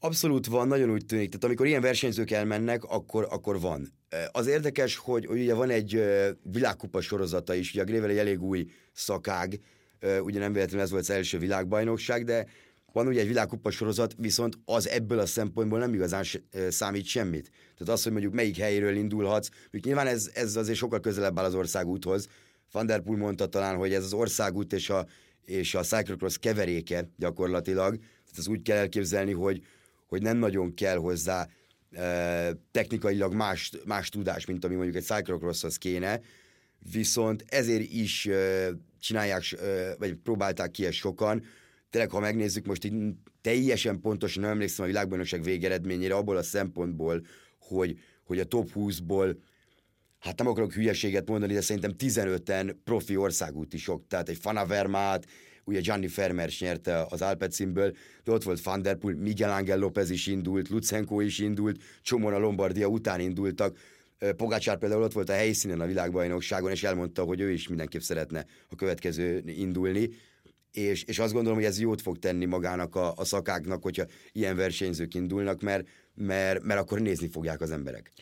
Abszolút 0.00 0.46
van, 0.46 0.68
nagyon 0.68 0.90
úgy 0.90 1.06
tűnik. 1.06 1.26
Tehát 1.26 1.44
amikor 1.44 1.66
ilyen 1.66 1.80
versenyzők 1.80 2.30
elmennek, 2.30 2.84
akkor, 2.84 3.26
akkor 3.30 3.60
van. 3.60 3.88
Az 4.32 4.46
érdekes, 4.46 4.96
hogy, 4.96 5.26
hogy 5.26 5.40
ugye 5.40 5.54
van 5.54 5.70
egy 5.70 6.02
világkupa 6.42 7.00
sorozata 7.00 7.54
is, 7.54 7.70
ugye 7.70 7.82
a 7.82 7.84
Grével 7.84 8.10
egy 8.10 8.18
elég 8.18 8.42
új 8.42 8.70
szakág, 8.92 9.60
ugye 10.20 10.38
nem 10.38 10.52
véletlenül 10.52 10.84
ez 10.84 10.90
volt 10.90 11.02
az 11.02 11.10
első 11.10 11.38
világbajnokság, 11.38 12.24
de 12.24 12.46
van 12.96 13.06
ugye 13.06 13.20
egy 13.20 13.26
világkupa 13.26 13.70
sorozat, 13.70 14.14
viszont 14.18 14.58
az 14.64 14.88
ebből 14.88 15.18
a 15.18 15.26
szempontból 15.26 15.78
nem 15.78 15.94
igazán 15.94 16.24
számít 16.68 17.04
semmit. 17.04 17.50
Tehát 17.78 17.92
az, 17.92 18.02
hogy 18.02 18.12
mondjuk 18.12 18.34
melyik 18.34 18.56
helyről 18.56 18.96
indulhatsz, 18.96 19.48
mondjuk 19.60 19.84
nyilván 19.84 20.06
ez, 20.06 20.30
ez 20.34 20.56
azért 20.56 20.78
sokkal 20.78 21.00
közelebb 21.00 21.38
áll 21.38 21.44
az 21.44 21.54
országúthoz. 21.54 22.28
Van 22.72 22.86
der 22.86 23.00
Poel 23.00 23.18
mondta 23.18 23.46
talán, 23.46 23.76
hogy 23.76 23.92
ez 23.92 24.04
az 24.04 24.12
országút 24.12 24.72
és 24.72 24.90
a, 24.90 25.06
és 25.44 25.74
a 25.74 25.82
cyclocross 25.82 26.36
keveréke 26.38 27.10
gyakorlatilag. 27.16 27.96
Tehát 27.96 28.38
ez 28.38 28.48
úgy 28.48 28.62
kell 28.62 28.76
elképzelni, 28.76 29.32
hogy, 29.32 29.62
hogy 30.06 30.22
nem 30.22 30.36
nagyon 30.36 30.74
kell 30.74 30.96
hozzá 30.96 31.48
e, 31.90 32.52
technikailag 32.70 33.34
más, 33.34 33.70
más 33.84 34.08
tudás, 34.08 34.46
mint 34.46 34.64
ami 34.64 34.74
mondjuk 34.74 34.96
egy 34.96 35.04
cyclocrosshoz 35.04 35.76
kéne, 35.76 36.20
viszont 36.92 37.44
ezért 37.48 37.92
is 37.92 38.26
e, 38.26 38.68
csinálják, 39.00 39.52
e, 39.52 39.94
vagy 39.98 40.14
próbálták 40.14 40.70
ki 40.70 40.86
ezt 40.86 40.96
sokan, 40.96 41.44
tényleg, 41.90 42.10
ha 42.10 42.20
megnézzük, 42.20 42.66
most 42.66 42.84
így 42.84 42.94
teljesen 43.40 44.00
pontosan 44.00 44.42
nem 44.42 44.52
emlékszem 44.52 44.84
a 44.84 44.88
világbajnokság 44.88 45.42
végeredményére 45.42 46.14
abból 46.14 46.36
a 46.36 46.42
szempontból, 46.42 47.22
hogy, 47.58 47.98
hogy 48.24 48.40
a 48.40 48.44
top 48.44 48.70
20-ból 48.74 49.36
hát 50.18 50.38
nem 50.38 50.46
akarok 50.46 50.72
hülyeséget 50.72 51.28
mondani, 51.28 51.52
de 51.52 51.60
szerintem 51.60 51.94
15-en 51.98 52.74
profi 52.84 53.16
országútisok, 53.16 54.06
tehát 54.08 54.28
egy 54.28 54.36
Fanavermát, 54.36 55.26
ugye 55.64 55.80
Gianni 55.80 56.08
Fermers 56.08 56.60
nyerte 56.60 57.06
az 57.08 57.22
Alpecinből, 57.22 57.96
de 58.24 58.32
ott 58.32 58.42
volt 58.42 58.62
Van 58.62 58.82
der 58.82 58.96
Poel, 58.96 59.14
Miguel 59.14 59.50
Angel 59.50 59.78
López 59.78 60.10
is 60.10 60.26
indult, 60.26 60.68
Lucenko 60.68 61.20
is 61.20 61.38
indult, 61.38 61.82
csomóan 62.02 62.34
a 62.34 62.38
Lombardia 62.38 62.86
után 62.86 63.20
indultak, 63.20 63.78
Pogácsár 64.36 64.78
például 64.78 65.02
ott 65.02 65.12
volt 65.12 65.28
a 65.28 65.32
helyszínen 65.32 65.80
a 65.80 65.86
világbajnokságon, 65.86 66.70
és 66.70 66.84
elmondta, 66.84 67.22
hogy 67.22 67.40
ő 67.40 67.50
is 67.50 67.68
mindenképp 67.68 68.00
szeretne 68.00 68.46
a 68.68 68.74
következő 68.74 69.42
indulni 69.46 70.08
és, 70.76 71.02
és 71.02 71.18
azt 71.18 71.32
gondolom, 71.32 71.58
hogy 71.58 71.66
ez 71.66 71.80
jót 71.80 72.00
fog 72.00 72.18
tenni 72.18 72.44
magának 72.44 72.94
a, 72.94 73.12
a 73.16 73.24
szakáknak, 73.24 73.82
hogyha 73.82 74.04
ilyen 74.32 74.56
versenyzők 74.56 75.14
indulnak, 75.14 75.60
mert, 75.60 75.88
mert, 76.14 76.62
mert 76.62 76.80
akkor 76.80 77.00
nézni 77.00 77.28
fogják 77.28 77.60
az 77.60 77.70
emberek. 77.70 78.12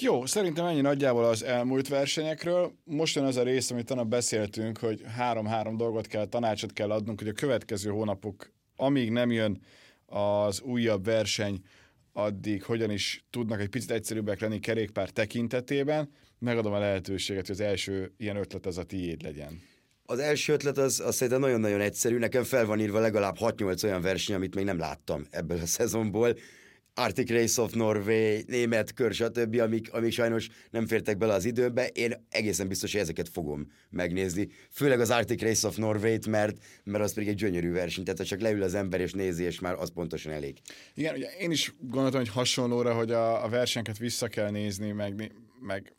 Jó, 0.00 0.26
szerintem 0.26 0.66
ennyi 0.66 0.80
nagyjából 0.80 1.24
az 1.24 1.42
elmúlt 1.42 1.88
versenyekről. 1.88 2.72
Most 2.84 3.14
jön 3.14 3.24
az 3.24 3.36
a 3.36 3.42
rész, 3.42 3.70
amit 3.70 3.86
tanap 3.86 4.06
beszéltünk, 4.06 4.78
hogy 4.78 5.02
három-három 5.16 5.76
dolgot 5.76 6.06
kell, 6.06 6.26
tanácsot 6.26 6.72
kell 6.72 6.90
adnunk, 6.90 7.18
hogy 7.18 7.28
a 7.28 7.32
következő 7.32 7.90
hónapok, 7.90 8.52
amíg 8.76 9.10
nem 9.10 9.30
jön 9.30 9.60
az 10.06 10.60
újabb 10.60 11.04
verseny, 11.04 11.60
addig 12.12 12.62
hogyan 12.62 12.90
is 12.90 13.24
tudnak 13.30 13.60
egy 13.60 13.68
picit 13.68 13.90
egyszerűbbek 13.90 14.40
lenni 14.40 14.58
kerékpár 14.58 15.10
tekintetében. 15.10 16.10
Megadom 16.38 16.72
a 16.72 16.78
lehetőséget, 16.78 17.46
hogy 17.46 17.54
az 17.54 17.60
első 17.60 18.12
ilyen 18.16 18.36
ötlet 18.36 18.66
az 18.66 18.78
a 18.78 18.82
tiéd 18.82 19.22
legyen. 19.22 19.60
Az 20.10 20.18
első 20.18 20.52
ötlet 20.52 20.78
az, 20.78 21.00
az 21.00 21.14
szerintem 21.14 21.40
nagyon-nagyon 21.40 21.80
egyszerű. 21.80 22.18
Nekem 22.18 22.42
fel 22.44 22.66
van 22.66 22.80
írva 22.80 22.98
legalább 22.98 23.36
6-8 23.40 23.84
olyan 23.84 24.00
verseny, 24.00 24.34
amit 24.34 24.54
még 24.54 24.64
nem 24.64 24.78
láttam 24.78 25.26
ebből 25.30 25.58
a 25.60 25.66
szezonból. 25.66 26.36
Arctic 26.94 27.30
Race 27.30 27.62
of 27.62 27.72
Norway, 27.72 28.40
német 28.46 28.94
kör, 28.94 29.12
stb., 29.12 29.60
amik, 29.60 29.92
amik 29.92 30.12
sajnos 30.12 30.48
nem 30.70 30.86
fértek 30.86 31.18
bele 31.18 31.32
az 31.32 31.44
időbe. 31.44 31.86
Én 31.86 32.26
egészen 32.30 32.68
biztos, 32.68 32.92
hogy 32.92 33.00
ezeket 33.00 33.28
fogom 33.28 33.72
megnézni. 33.90 34.48
Főleg 34.70 35.00
az 35.00 35.10
Arctic 35.10 35.42
Race 35.42 35.66
of 35.66 35.76
Norway-t, 35.76 36.26
mert, 36.26 36.56
mert 36.84 37.04
az 37.04 37.14
pedig 37.14 37.28
egy 37.28 37.34
gyönyörű 37.34 37.72
verseny. 37.72 38.04
Tehát 38.04 38.26
csak 38.26 38.40
leül 38.40 38.62
az 38.62 38.74
ember 38.74 39.00
és 39.00 39.12
nézi, 39.12 39.44
és 39.44 39.60
már 39.60 39.74
az 39.74 39.90
pontosan 39.90 40.32
elég. 40.32 40.58
Igen, 40.94 41.14
ugye 41.14 41.28
én 41.38 41.50
is 41.50 41.74
gondoltam, 41.80 42.20
hogy 42.20 42.30
hasonlóra, 42.30 42.94
hogy 42.94 43.10
a, 43.10 43.44
a 43.44 43.48
versenyeket 43.48 43.98
vissza 43.98 44.28
kell 44.28 44.50
nézni, 44.50 44.92
meg, 44.92 45.32
meg 45.60 45.92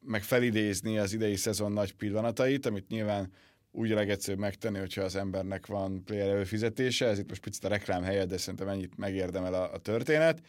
meg 0.00 0.22
felidézni 0.22 0.98
az 0.98 1.12
idei 1.12 1.36
szezon 1.36 1.72
nagy 1.72 1.92
pillanatait, 1.92 2.66
amit 2.66 2.88
nyilván 2.88 3.32
úgy 3.72 3.92
a 3.92 3.94
legegyszerűbb 3.94 4.40
megtenni, 4.40 4.78
hogyha 4.78 5.02
az 5.02 5.16
embernek 5.16 5.66
van 5.66 6.04
player 6.04 6.28
előfizetése, 6.28 7.06
ez 7.06 7.18
itt 7.18 7.28
most 7.28 7.42
picit 7.42 7.64
a 7.64 7.68
reklám 7.68 8.02
helye, 8.02 8.24
de 8.24 8.36
szerintem 8.36 8.68
ennyit 8.68 8.96
megérdemel 8.96 9.54
a, 9.54 9.72
a 9.72 9.78
történet, 9.78 10.42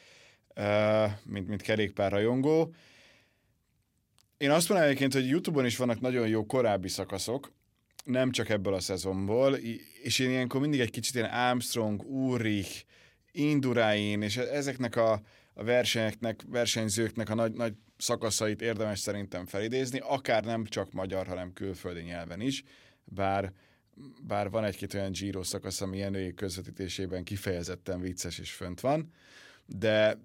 mint, 1.23 1.47
mint 1.47 1.61
kerékpár 1.61 2.11
rajongó. 2.11 2.73
Én 4.37 4.51
azt 4.51 4.69
mondom 4.69 4.87
egyébként, 4.87 5.13
hogy 5.13 5.27
YouTube-on 5.27 5.65
is 5.65 5.77
vannak 5.77 5.99
nagyon 5.99 6.27
jó 6.27 6.45
korábbi 6.45 6.87
szakaszok, 6.87 7.51
nem 8.03 8.31
csak 8.31 8.49
ebből 8.49 8.73
a 8.73 8.79
szezonból, 8.79 9.53
és 10.03 10.19
én 10.19 10.29
ilyenkor 10.29 10.61
mindig 10.61 10.79
egy 10.79 10.89
kicsit 10.89 11.15
ilyen 11.15 11.29
Armstrong, 11.29 12.03
Ulrich, 12.03 12.83
Indurain, 13.31 14.21
és 14.21 14.37
ezeknek 14.37 14.95
a, 14.95 15.21
a 15.53 15.63
versenyeknek, 15.63 16.41
versenyzőknek 16.47 17.29
a 17.29 17.35
nagy, 17.35 17.53
nagy 17.53 17.73
szakaszait 18.01 18.61
érdemes 18.61 18.99
szerintem 18.99 19.45
felidézni, 19.45 19.99
akár 20.03 20.43
nem 20.43 20.65
csak 20.65 20.91
magyar, 20.91 21.27
hanem 21.27 21.53
külföldi 21.53 22.01
nyelven 22.01 22.41
is, 22.41 22.63
bár 23.03 23.53
bár 24.27 24.49
van 24.49 24.63
egy-két 24.63 24.93
olyan 24.93 25.11
Giro 25.11 25.43
szakasz, 25.43 25.81
ami 25.81 25.97
ilyen 25.97 26.35
közvetítésében 26.35 27.23
kifejezetten 27.23 28.01
vicces 28.01 28.39
és 28.39 28.51
fönt 28.51 28.79
van, 28.79 29.13
de 29.65 30.17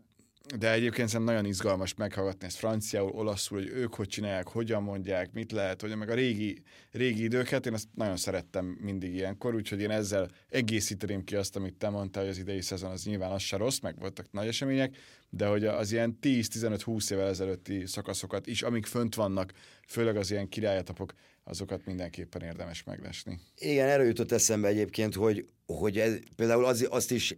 de 0.59 0.73
egyébként 0.73 1.09
szerintem 1.09 1.35
nagyon 1.35 1.51
izgalmas 1.51 1.95
meghallgatni 1.95 2.47
ezt 2.47 2.57
franciául, 2.57 3.11
olaszul, 3.11 3.59
hogy 3.59 3.69
ők 3.69 3.95
hogy 3.95 4.09
csinálják, 4.09 4.49
hogyan 4.49 4.83
mondják, 4.83 5.33
mit 5.33 5.53
lehet, 5.53 5.81
hogy 5.81 5.97
meg 5.97 6.11
a 6.11 6.15
régi, 6.15 6.63
régi 6.93 7.23
időket, 7.23 7.67
én 7.67 7.75
ezt 7.75 7.89
nagyon 7.95 8.17
szerettem 8.17 8.65
mindig 8.81 9.15
ilyenkor, 9.15 9.55
úgyhogy 9.55 9.81
én 9.81 9.91
ezzel 9.91 10.31
egészíteném 10.49 11.25
ki 11.25 11.37
azt, 11.37 11.57
amit 11.57 11.75
te 11.75 11.89
mondtál, 11.89 12.23
hogy 12.23 12.33
az 12.33 12.39
idei 12.39 12.61
szezon 12.61 12.91
az 12.91 13.05
nyilván 13.05 13.31
az 13.31 13.43
se 13.43 13.57
rossz, 13.57 13.79
meg 13.79 13.99
voltak 13.99 14.27
nagy 14.31 14.47
események, 14.47 14.97
de 15.31 15.47
hogy 15.47 15.65
az 15.65 15.93
ilyen 15.93 16.19
10-15-20 16.23 17.13
évvel 17.13 17.29
ezelőtti 17.29 17.87
szakaszokat 17.87 18.47
is, 18.47 18.63
amik 18.63 18.87
fönt 18.87 19.15
vannak, 19.15 19.53
főleg 19.87 20.17
az 20.17 20.31
ilyen 20.31 20.49
királyatapok, 20.49 21.13
azokat 21.45 21.87
mindenképpen 21.87 22.43
érdemes 22.43 22.83
meglesni. 22.83 23.41
Igen, 23.59 23.89
erről 23.89 24.07
jutott 24.07 24.33
eszembe 24.33 24.69
egyébként, 24.69 25.15
hogy, 25.15 25.49
hogy 25.67 25.99
ez, 25.99 26.19
például 26.37 26.65
az, 26.65 26.87
azt 26.91 27.11
is 27.11 27.35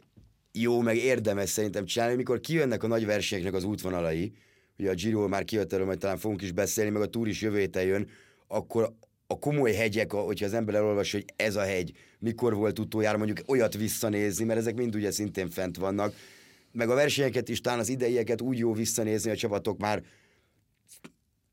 jó, 0.60 0.80
meg 0.80 0.96
érdemes 0.96 1.48
szerintem 1.48 1.84
csinálni, 1.84 2.14
mikor 2.14 2.40
kijönnek 2.40 2.82
a 2.82 2.86
nagy 2.86 3.06
versenyeknek 3.06 3.54
az 3.54 3.64
útvonalai, 3.64 4.32
ugye 4.78 4.90
a 4.90 4.94
Giro 4.94 5.28
már 5.28 5.44
kijött 5.44 5.72
erről, 5.72 5.86
majd 5.86 5.98
talán 5.98 6.18
fogunk 6.18 6.42
is 6.42 6.52
beszélni, 6.52 6.90
meg 6.90 7.02
a 7.02 7.06
túr 7.06 7.28
is 7.28 7.40
jövő 7.40 7.68
jön, 7.72 8.08
akkor 8.46 8.94
a 9.26 9.38
komoly 9.38 9.72
hegyek, 9.72 10.12
hogyha 10.12 10.46
az 10.46 10.54
ember 10.54 10.74
elolvas, 10.74 11.12
hogy 11.12 11.24
ez 11.36 11.56
a 11.56 11.62
hegy 11.62 11.92
mikor 12.18 12.54
volt 12.54 12.78
utoljára, 12.78 13.16
mondjuk 13.16 13.50
olyat 13.50 13.74
visszanézni, 13.74 14.44
mert 14.44 14.58
ezek 14.58 14.74
mind 14.74 14.94
ugye 14.94 15.10
szintén 15.10 15.50
fent 15.50 15.76
vannak, 15.76 16.14
meg 16.72 16.90
a 16.90 16.94
versenyeket 16.94 17.48
is, 17.48 17.60
talán 17.60 17.78
az 17.78 17.88
ideieket 17.88 18.40
úgy 18.40 18.58
jó 18.58 18.72
visszanézni, 18.72 19.30
a 19.30 19.36
csapatok 19.36 19.78
már 19.78 20.02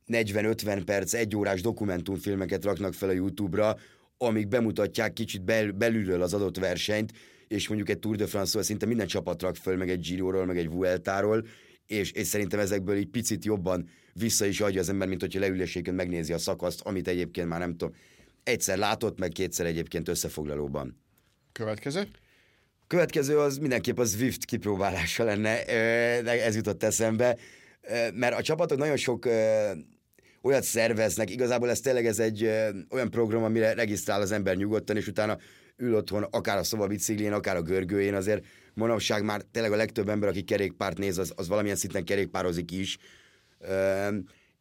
40-50 0.08 0.82
perc, 0.86 1.14
egy 1.14 1.36
órás 1.36 1.62
dokumentumfilmeket 1.62 2.64
raknak 2.64 2.94
fel 2.94 3.10
a 3.10 3.12
YouTube-ra, 3.12 3.76
amik 4.18 4.48
bemutatják 4.48 5.14
kicsit 5.14 5.44
bel- 5.44 5.76
belülről 5.76 6.22
az 6.22 6.34
adott 6.34 6.58
versenyt, 6.58 7.12
és 7.48 7.68
mondjuk 7.68 7.90
egy 7.90 8.00
Tour 8.00 8.16
de 8.16 8.26
France-ról 8.26 8.64
szinte 8.64 8.86
minden 8.86 9.08
csapat 9.08 9.42
rak 9.42 9.56
föl, 9.56 9.78
meg 9.78 9.90
egy 9.90 10.00
Giro-ról, 10.00 10.46
meg 10.46 10.58
egy 10.58 10.70
Vuelta-ról, 10.70 11.48
és, 11.88 12.12
és 12.12 12.28
szerintem 12.28 12.60
ezekből 12.60 12.96
egy 12.96 13.08
picit 13.08 13.46
jobban 13.46 13.90
vissza 14.14 14.46
is 14.46 14.62
adja 14.62 14.80
az 14.80 14.90
ember, 14.90 15.08
mint 15.08 15.22
hogyha 15.22 15.40
leüléséken 15.40 15.94
megnézi 15.94 16.34
a 16.34 16.38
szakaszt, 16.38 16.82
amit 16.82 17.08
egyébként 17.08 17.48
már 17.48 17.60
nem 17.60 17.72
tudom, 17.78 17.96
egyszer 18.44 18.78
látott, 18.78 19.20
meg 19.20 19.30
kétszer 19.30 19.66
egyébként 19.66 20.08
összefoglalóban. 20.08 21.02
Következő? 21.52 22.08
Következő 22.88 23.38
az 23.40 23.58
mindenképp 23.58 24.00
az 24.00 24.10
Zwift 24.10 24.46
kipróbálása 24.46 25.24
lenne, 25.24 25.64
de 26.22 26.44
ez 26.46 26.56
jutott 26.56 26.84
eszembe, 26.84 27.38
mert 28.14 28.38
a 28.38 28.42
csapatok 28.42 28.78
nagyon 28.78 28.98
sok 28.98 29.26
olyat 30.42 30.64
szerveznek, 30.64 31.30
igazából 31.30 31.70
ez 31.70 31.80
tényleg 31.80 32.06
ez 32.06 32.20
egy 32.20 32.44
olyan 32.90 33.10
program, 33.10 33.44
amire 33.44 33.74
regisztrál 33.74 34.22
az 34.22 34.32
ember 34.32 34.56
nyugodtan, 34.56 34.98
és 34.98 35.08
utána 35.08 35.38
ül 35.78 35.96
otthon, 35.96 36.24
akár 36.24 36.58
a 36.58 36.64
szobabiciklén, 36.64 37.34
akár 37.34 37.56
a 37.56 37.62
görgőjén, 37.62 38.14
azért 38.14 38.46
manapság 38.74 39.24
már 39.24 39.42
tényleg 39.52 39.72
a 39.72 39.76
legtöbb 39.76 40.10
ember, 40.10 40.30
aki 40.30 40.42
kerékpárt 40.44 40.98
néz, 40.98 41.18
az, 41.18 41.34
az 41.36 41.48
valamilyen 41.48 41.78
szinten 41.78 42.06
kerékpározik 42.06 42.72
is, 42.72 42.98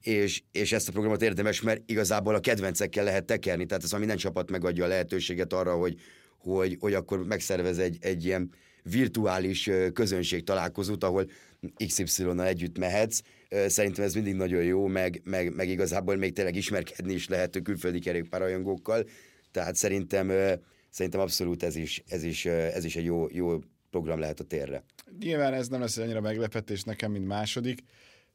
és, 0.01 0.43
és 0.53 0.73
ezt 0.73 0.89
a 0.89 0.93
programot 0.93 1.23
érdemes, 1.23 1.61
mert 1.61 1.83
igazából 1.87 2.35
a 2.35 2.41
kedvencekkel 2.41 3.05
lehet 3.05 3.25
tekerni, 3.25 3.67
tehát 3.67 3.85
ez 3.85 3.93
a 3.93 3.99
minden 3.99 4.17
csapat 4.17 4.51
megadja 4.51 4.85
a 4.85 4.89
lehetőséget 4.89 5.53
arra, 5.53 5.75
hogy, 5.75 6.01
hogy, 6.39 6.77
hogy 6.81 6.95
akkor 6.95 7.25
megszervez 7.25 7.79
egy, 7.79 7.97
egy 8.01 8.25
ilyen 8.25 8.51
virtuális 8.83 9.71
közönség 9.93 10.45
találkozót, 10.45 11.05
ahol 11.05 11.31
XY-nal 11.87 12.47
együtt 12.47 12.79
mehetsz. 12.79 13.21
Szerintem 13.67 14.05
ez 14.05 14.15
mindig 14.15 14.35
nagyon 14.35 14.63
jó, 14.63 14.87
meg, 14.87 15.21
meg, 15.25 15.55
meg 15.55 15.69
igazából 15.69 16.17
még 16.17 16.33
tényleg 16.33 16.57
ismerkedni 16.57 17.13
is 17.13 17.29
lehet 17.29 17.61
külföldi 17.63 17.99
kerékpárrajongókkal. 17.99 19.05
Tehát 19.51 19.75
szerintem, 19.75 20.31
szerintem 20.95 21.21
abszolút 21.21 21.63
ez 21.63 21.77
is, 21.77 22.03
ez 22.09 22.23
is, 22.23 22.45
ez 22.47 22.85
is 22.85 22.97
egy 22.97 23.05
jó, 23.05 23.27
jó 23.31 23.59
program 23.91 24.19
lehet 24.19 24.41
a 24.41 24.45
térre. 24.45 24.85
Nyilván 25.19 25.55
ez 25.55 25.69
nem 25.69 25.81
lesz 25.81 25.97
annyira 25.97 26.21
meglepetés 26.21 26.83
nekem, 26.83 27.11
mint 27.11 27.27
második. 27.27 27.85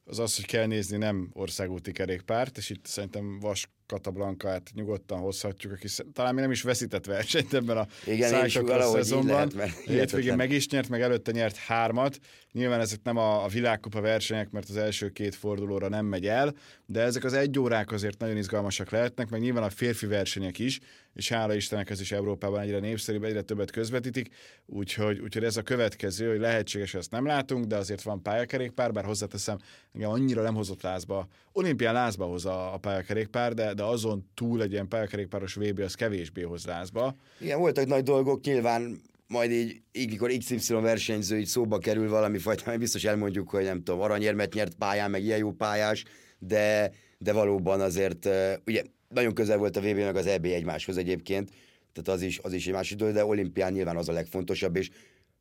Az 0.04 0.20
az, 0.20 0.36
hogy 0.36 0.46
kell 0.46 0.66
nézni 0.66 0.98
nem 0.98 1.30
országúti 1.34 1.92
kerékpárt, 1.92 2.58
és 2.58 2.70
itt 2.70 2.86
szerintem 2.86 3.40
Vas 3.40 3.70
Katablankát 3.90 4.72
nyugodtan 4.74 5.20
hozhatjuk, 5.20 5.74
aki 5.74 5.88
talán 6.14 6.34
még 6.34 6.44
nem 6.44 6.52
is 6.52 6.62
veszített 6.62 7.06
versenyt 7.06 7.54
ebben 7.54 7.78
a 7.78 7.88
Igen, 8.06 8.50
szezonban. 8.50 9.52
Hétvégén 9.86 10.36
meg 10.36 10.52
is 10.52 10.68
nyert, 10.68 10.90
meg 10.90 11.02
előtte 11.02 11.32
nyert 11.32 11.56
hármat. 11.56 12.20
Nyilván 12.52 12.80
ezek 12.80 13.00
nem 13.04 13.18
a, 13.18 13.44
a 13.44 13.48
világkupa 13.48 14.02
versenyek, 14.02 14.52
mert 14.52 14.70
az 14.70 14.78
első 14.78 15.10
két 15.10 15.36
fordulóra 15.36 15.90
nem 15.90 16.06
megy 16.06 16.28
el, 16.28 16.56
de 16.86 17.02
ezek 17.02 17.24
az 17.24 17.34
egy 17.34 17.60
órák 17.60 17.92
azért 17.92 18.20
nagyon 18.20 18.38
izgalmasak 18.38 18.90
lehetnek, 18.90 19.30
meg 19.30 19.42
nyilván 19.42 19.64
a 19.64 19.70
férfi 19.70 20.06
versenyek 20.06 20.60
is, 20.60 20.80
és 21.14 21.30
hála 21.30 21.54
Istennek 21.54 21.90
ez 21.90 22.02
is 22.02 22.12
Európában 22.12 22.60
egyre 22.60 22.80
népszerűbb, 22.80 23.24
egyre 23.24 23.42
többet 23.42 23.72
közvetítik, 23.72 24.30
úgyhogy, 24.66 25.20
úgyhogy 25.20 25.44
ez 25.44 25.58
a 25.58 25.62
következő, 25.62 26.30
hogy 26.30 26.40
lehetséges, 26.40 26.94
ezt 26.94 27.12
nem 27.12 27.26
látunk, 27.26 27.66
de 27.66 27.76
azért 27.76 28.02
van 28.02 28.22
pályakerékpár, 28.22 28.92
bár 28.92 29.06
hozzáteszem, 29.06 29.58
engem 29.94 30.10
annyira 30.10 30.42
nem 30.42 30.56
hozott 30.56 30.82
lázba, 30.82 31.28
olimpián 31.52 31.94
lázba 31.94 32.26
hoz 32.26 32.46
a, 32.46 32.74
a 32.74 32.78
pályakerékpár, 32.78 33.54
de, 33.54 33.74
de 33.80 33.86
azon 33.86 34.30
túl 34.34 34.62
egy 34.62 34.72
ilyen 34.72 34.88
pályakerékpáros 34.88 35.54
VB 35.54 35.80
az 35.80 35.94
kevésbé 35.94 36.42
hoz 36.42 36.66
lázba. 36.66 37.16
Igen, 37.40 37.60
voltak 37.60 37.86
nagy 37.86 38.04
dolgok, 38.04 38.44
nyilván 38.44 39.02
majd 39.28 39.52
így, 39.52 39.82
így 39.92 40.10
mikor 40.10 40.32
XY 40.38 40.74
versenyző 40.74 41.38
így 41.38 41.46
szóba 41.46 41.78
kerül 41.78 42.10
valami 42.10 42.38
fajta, 42.38 42.78
biztos 42.78 43.04
elmondjuk, 43.04 43.50
hogy 43.50 43.64
nem 43.64 43.84
tudom, 43.84 44.02
aranyérmet 44.02 44.54
nyert 44.54 44.76
pályán, 44.76 45.12
meg 45.12 45.24
ilyen 45.24 45.38
jó 45.38 45.52
pályás, 45.52 46.04
de, 46.40 46.92
de 47.18 47.34
valóban 47.34 47.82
azért, 47.82 48.30
ugye 48.66 48.84
nagyon 49.10 49.34
közel 49.34 49.58
volt 49.58 49.78
a 49.78 49.82
VB 49.82 49.96
meg 49.96 50.16
az 50.16 50.26
EB 50.26 50.46
egymáshoz 50.46 50.98
egyébként, 50.98 51.50
tehát 51.94 52.20
az 52.20 52.22
is, 52.22 52.40
az 52.40 52.54
is 52.54 52.68
egy 52.68 52.74
másik 52.74 52.98
dolog, 52.98 53.14
de 53.14 53.26
olimpián 53.26 53.72
nyilván 53.72 53.98
az 53.98 54.10
a 54.10 54.14
legfontosabb, 54.14 54.76
és 54.76 54.90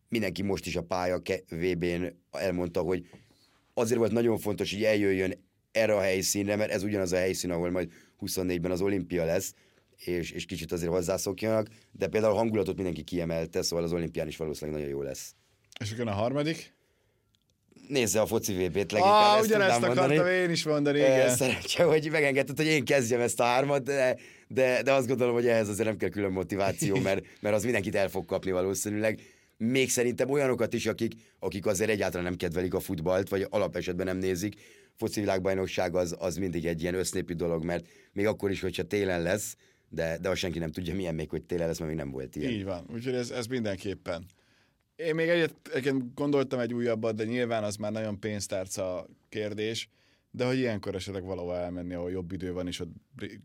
mindenki 0.08 0.42
most 0.42 0.66
is 0.66 0.76
a 0.76 0.82
pálya 0.82 1.22
VB-n 1.48 2.04
elmondta, 2.30 2.80
hogy 2.80 3.06
azért 3.74 3.98
volt 3.98 4.12
nagyon 4.12 4.38
fontos, 4.38 4.72
hogy 4.72 4.82
eljöjjön 4.82 5.47
erre 5.78 5.94
a 5.94 6.00
helyszínre, 6.00 6.56
mert 6.56 6.70
ez 6.70 6.82
ugyanaz 6.82 7.12
a 7.12 7.16
helyszín, 7.16 7.50
ahol 7.50 7.70
majd 7.70 7.90
24-ben 8.20 8.70
az 8.70 8.80
olimpia 8.80 9.24
lesz, 9.24 9.54
és, 9.96 10.30
és 10.30 10.44
kicsit 10.44 10.72
azért 10.72 10.90
hozzászokjanak, 10.90 11.66
de 11.92 12.06
például 12.06 12.32
a 12.32 12.36
hangulatot 12.36 12.74
mindenki 12.74 13.02
kiemelte, 13.02 13.62
szóval 13.62 13.84
az 13.84 13.92
olimpián 13.92 14.26
is 14.26 14.36
valószínűleg 14.36 14.80
nagyon 14.80 14.94
jó 14.96 15.02
lesz. 15.02 15.34
És 15.80 15.92
akkor 15.92 16.08
a 16.08 16.12
harmadik? 16.12 16.76
Nézze 17.88 18.20
a 18.20 18.26
foci 18.26 18.52
VB-t 18.52 18.92
leginkább. 18.92 19.38
Ah, 19.38 19.44
ugyanezt 19.44 19.82
akartam 19.82 20.06
mondani. 20.08 20.34
én 20.34 20.50
is 20.50 20.64
mondani, 20.64 20.98
igen. 20.98 21.36
Szerencsé, 21.36 21.82
hogy 21.82 22.08
megengedted, 22.10 22.56
hogy 22.56 22.66
én 22.66 22.84
kezdjem 22.84 23.20
ezt 23.20 23.40
a 23.40 23.44
hármat, 23.44 23.82
de, 23.82 24.16
de, 24.48 24.82
de 24.82 24.92
azt 24.92 25.06
gondolom, 25.06 25.34
hogy 25.34 25.46
ehhez 25.46 25.68
azért 25.68 25.88
nem 25.88 25.96
kell 25.96 26.08
külön 26.08 26.32
motiváció, 26.32 26.96
mert, 27.08 27.24
mert 27.40 27.54
az 27.54 27.64
mindenkit 27.64 27.94
el 27.94 28.08
fog 28.08 28.24
kapni 28.24 28.50
valószínűleg. 28.50 29.20
Még 29.56 29.90
szerintem 29.90 30.30
olyanokat 30.30 30.72
is, 30.72 30.86
akik, 30.86 31.12
akik 31.38 31.66
azért 31.66 31.90
egyáltalán 31.90 32.24
nem 32.24 32.36
kedvelik 32.36 32.74
a 32.74 32.80
futballt, 32.80 33.28
vagy 33.28 33.46
alapesetben 33.50 34.06
nem 34.06 34.18
nézik. 34.18 34.54
Foci 34.98 35.20
világbajnokság 35.20 35.94
az, 35.94 36.16
az 36.18 36.36
mindig 36.36 36.66
egy 36.66 36.82
ilyen 36.82 36.94
össznépi 36.94 37.34
dolog, 37.34 37.64
mert 37.64 37.88
még 38.12 38.26
akkor 38.26 38.50
is, 38.50 38.60
hogyha 38.60 38.82
télen 38.82 39.22
lesz, 39.22 39.56
de, 39.88 40.18
de 40.18 40.28
azt 40.28 40.38
senki 40.38 40.58
nem 40.58 40.70
tudja, 40.70 40.94
milyen 40.94 41.14
még, 41.14 41.30
hogy 41.30 41.42
télen 41.42 41.66
lesz, 41.66 41.78
mert 41.78 41.90
még 41.90 42.00
nem 42.00 42.10
volt 42.10 42.36
ilyen. 42.36 42.52
Így 42.52 42.64
van, 42.64 42.86
úgyhogy 42.92 43.14
ez, 43.14 43.30
ez 43.30 43.46
mindenképpen. 43.46 44.26
Én 44.96 45.14
még 45.14 45.28
egyet, 45.28 45.54
egyet 45.74 46.14
gondoltam 46.14 46.58
egy 46.58 46.74
újabbat, 46.74 47.14
de 47.14 47.24
nyilván 47.24 47.64
az 47.64 47.76
már 47.76 47.92
nagyon 47.92 48.20
pénztárca 48.20 49.06
kérdés, 49.28 49.88
de 50.30 50.46
hogy 50.46 50.58
ilyenkor 50.58 50.94
esetleg 50.94 51.24
valahol 51.24 51.56
elmenni, 51.56 51.94
ahol 51.94 52.10
jobb 52.10 52.32
idő 52.32 52.52
van, 52.52 52.66
és 52.66 52.80
ott 52.80 52.92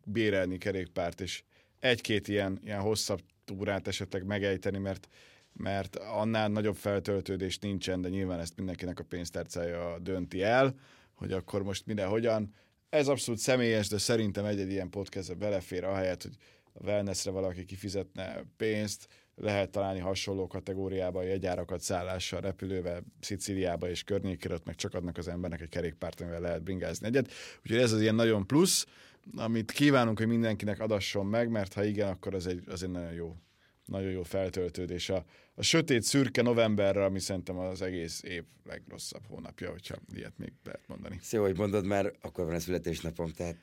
bérelni 0.05 0.57
kerékpárt, 0.57 1.21
és 1.21 1.43
egy-két 1.79 2.27
ilyen, 2.27 2.59
ilyen 2.63 2.79
hosszabb 2.79 3.21
túrát 3.45 3.87
esetleg 3.87 4.25
megejteni, 4.25 4.77
mert 4.77 5.07
mert 5.55 5.95
annál 5.95 6.49
nagyobb 6.49 6.75
feltöltődés 6.75 7.59
nincsen, 7.59 8.01
de 8.01 8.09
nyilván 8.09 8.39
ezt 8.39 8.55
mindenkinek 8.57 8.99
a 8.99 9.03
pénztárcája 9.03 9.99
dönti 9.99 10.41
el, 10.41 10.75
hogy 11.15 11.31
akkor 11.31 11.63
most 11.63 11.85
minden 11.85 12.07
hogyan. 12.07 12.53
Ez 12.89 13.07
abszolút 13.07 13.39
személyes, 13.39 13.87
de 13.87 13.97
szerintem 13.97 14.45
egy-egy 14.45 14.71
ilyen 14.71 14.89
podcastbe 14.89 15.35
belefér, 15.35 15.83
ahelyett, 15.83 16.21
hogy 16.21 16.35
a 16.73 16.83
wellnessre 16.83 17.31
valaki 17.31 17.65
kifizetne 17.65 18.43
pénzt, 18.57 19.07
lehet 19.35 19.69
találni 19.69 19.99
hasonló 19.99 20.47
kategóriában 20.47 21.23
jegyárakat 21.23 21.81
szállással, 21.81 22.41
repülővel, 22.41 23.03
Szicíliába 23.19 23.89
és 23.89 24.03
környékére, 24.03 24.53
ott 24.53 24.65
meg 24.65 24.75
csak 24.75 24.93
adnak 24.93 25.17
az 25.17 25.27
embernek 25.27 25.61
egy 25.61 25.69
kerékpárt, 25.69 26.21
amivel 26.21 26.41
lehet 26.41 26.63
bringázni 26.63 27.07
egyet. 27.07 27.31
Úgyhogy 27.61 27.79
ez 27.79 27.91
az 27.91 28.01
ilyen 28.01 28.15
nagyon 28.15 28.47
plusz, 28.47 28.85
amit 29.35 29.71
kívánunk, 29.71 30.17
hogy 30.17 30.27
mindenkinek 30.27 30.79
adasson 30.79 31.25
meg, 31.25 31.49
mert 31.49 31.73
ha 31.73 31.83
igen, 31.83 32.09
akkor 32.09 32.35
az 32.35 32.47
egy, 32.47 32.63
az 32.67 32.83
egy 32.83 32.89
nagyon 32.89 33.13
jó 33.13 33.35
nagyon 33.85 34.11
jó 34.11 34.23
feltöltődés. 34.23 35.09
A, 35.09 35.25
a 35.55 35.63
sötét, 35.63 36.03
szürke 36.03 36.41
novemberre, 36.41 37.03
ami 37.03 37.19
szerintem 37.19 37.57
az 37.57 37.81
egész 37.81 38.23
év 38.23 38.43
legrosszabb 38.63 39.25
hónapja, 39.27 39.69
hogyha 39.69 39.95
ilyet 40.13 40.37
még 40.37 40.53
lehet 40.63 40.87
mondani. 40.87 41.19
Szó, 41.21 41.41
hogy 41.41 41.57
mondod, 41.57 41.85
mert 41.85 42.15
akkor 42.21 42.45
van 42.45 42.55
a 42.55 42.59
születésnapom, 42.59 43.31
tehát... 43.31 43.57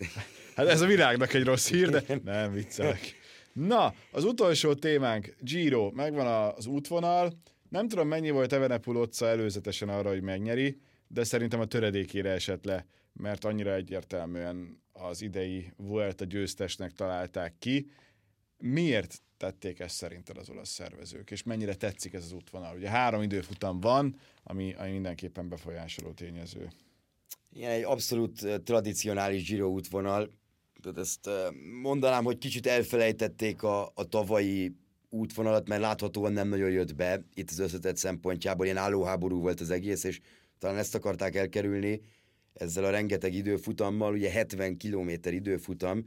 Hát 0.56 0.66
ez 0.66 0.80
a 0.80 0.86
világnak 0.86 1.34
egy 1.34 1.44
rossz 1.44 1.68
hír, 1.68 1.90
de 1.90 2.20
nem 2.24 2.52
viccelek. 2.52 3.14
Na, 3.52 3.94
az 4.10 4.24
utolsó 4.24 4.74
témánk, 4.74 5.34
Giro, 5.40 5.90
megvan 5.90 6.26
az 6.26 6.66
útvonal, 6.66 7.32
Nem 7.70 7.88
tudom, 7.88 8.08
mennyi 8.08 8.30
volt 8.30 8.52
Evenepul 8.52 8.96
Otca 8.96 9.26
előzetesen 9.26 9.88
arra, 9.88 10.08
hogy 10.08 10.22
megnyeri, 10.22 10.80
de 11.08 11.24
szerintem 11.24 11.60
a 11.60 11.64
töredékére 11.64 12.30
esett 12.30 12.64
le, 12.64 12.86
mert 13.12 13.44
annyira 13.44 13.74
egyértelműen 13.74 14.82
az 14.92 15.22
idei 15.22 15.72
Vuelta 15.76 16.24
győztesnek 16.24 16.92
találták 16.92 17.54
ki. 17.58 17.90
Miért 18.58 19.22
tették 19.40 19.78
ezt 19.80 19.94
szerinted 19.94 20.36
az 20.36 20.50
olasz 20.50 20.68
szervezők, 20.68 21.30
és 21.30 21.42
mennyire 21.42 21.74
tetszik 21.74 22.14
ez 22.14 22.24
az 22.24 22.32
útvonal? 22.32 22.76
Ugye 22.76 22.88
három 22.88 23.22
időfutam 23.22 23.80
van, 23.80 24.16
ami, 24.42 24.74
ami 24.78 24.90
mindenképpen 24.90 25.48
befolyásoló 25.48 26.12
tényező. 26.12 26.68
Igen, 27.52 27.70
egy 27.70 27.82
abszolút 27.82 28.62
tradicionális 28.64 29.48
Giro 29.48 29.68
útvonal. 29.68 30.30
Tehát 30.82 30.98
ezt 30.98 31.30
mondanám, 31.82 32.24
hogy 32.24 32.38
kicsit 32.38 32.66
elfelejtették 32.66 33.62
a, 33.62 33.92
a 33.94 34.04
tavalyi 34.08 34.76
útvonalat, 35.10 35.68
mert 35.68 35.80
láthatóan 35.80 36.32
nem 36.32 36.48
nagyon 36.48 36.70
jött 36.70 36.94
be 36.94 37.24
itt 37.34 37.50
az 37.50 37.58
összetett 37.58 37.96
szempontjából. 37.96 38.64
Ilyen 38.64 38.76
állóháború 38.76 39.40
volt 39.40 39.60
az 39.60 39.70
egész, 39.70 40.04
és 40.04 40.20
talán 40.58 40.76
ezt 40.76 40.94
akarták 40.94 41.34
elkerülni 41.36 42.00
ezzel 42.52 42.84
a 42.84 42.90
rengeteg 42.90 43.34
időfutammal, 43.34 44.12
ugye 44.12 44.30
70 44.30 44.76
km 44.76 45.10
időfutam, 45.24 46.04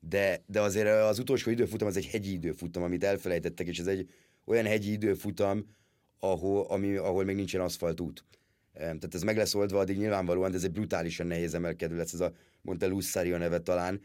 de, 0.00 0.42
de 0.46 0.60
azért 0.60 0.88
az 0.88 1.18
utolsó 1.18 1.50
időfutam 1.50 1.88
az 1.88 1.96
egy 1.96 2.06
hegyi 2.06 2.32
időfutam, 2.32 2.82
amit 2.82 3.04
elfelejtettek, 3.04 3.66
és 3.66 3.78
ez 3.78 3.86
egy 3.86 4.08
olyan 4.44 4.64
hegyi 4.64 4.92
időfutam, 4.92 5.76
ahol, 6.18 6.66
ami, 6.68 6.96
ahol 6.96 7.24
még 7.24 7.36
nincsen 7.36 7.60
aszfaltút. 7.60 8.24
Tehát 8.72 9.14
ez 9.14 9.22
meg 9.22 9.36
lesz 9.36 9.54
oldva 9.54 9.78
addig 9.78 9.96
nyilvánvalóan, 9.96 10.50
de 10.50 10.56
ez 10.56 10.64
egy 10.64 10.72
brutálisan 10.72 11.26
nehéz 11.26 11.54
emelkedő 11.54 11.96
lesz, 11.96 12.12
ez 12.12 12.20
a 12.20 12.32
Monte 12.62 12.86
Lussari 12.86 13.32
a 13.32 13.38
neve 13.38 13.58
talán. 13.58 14.00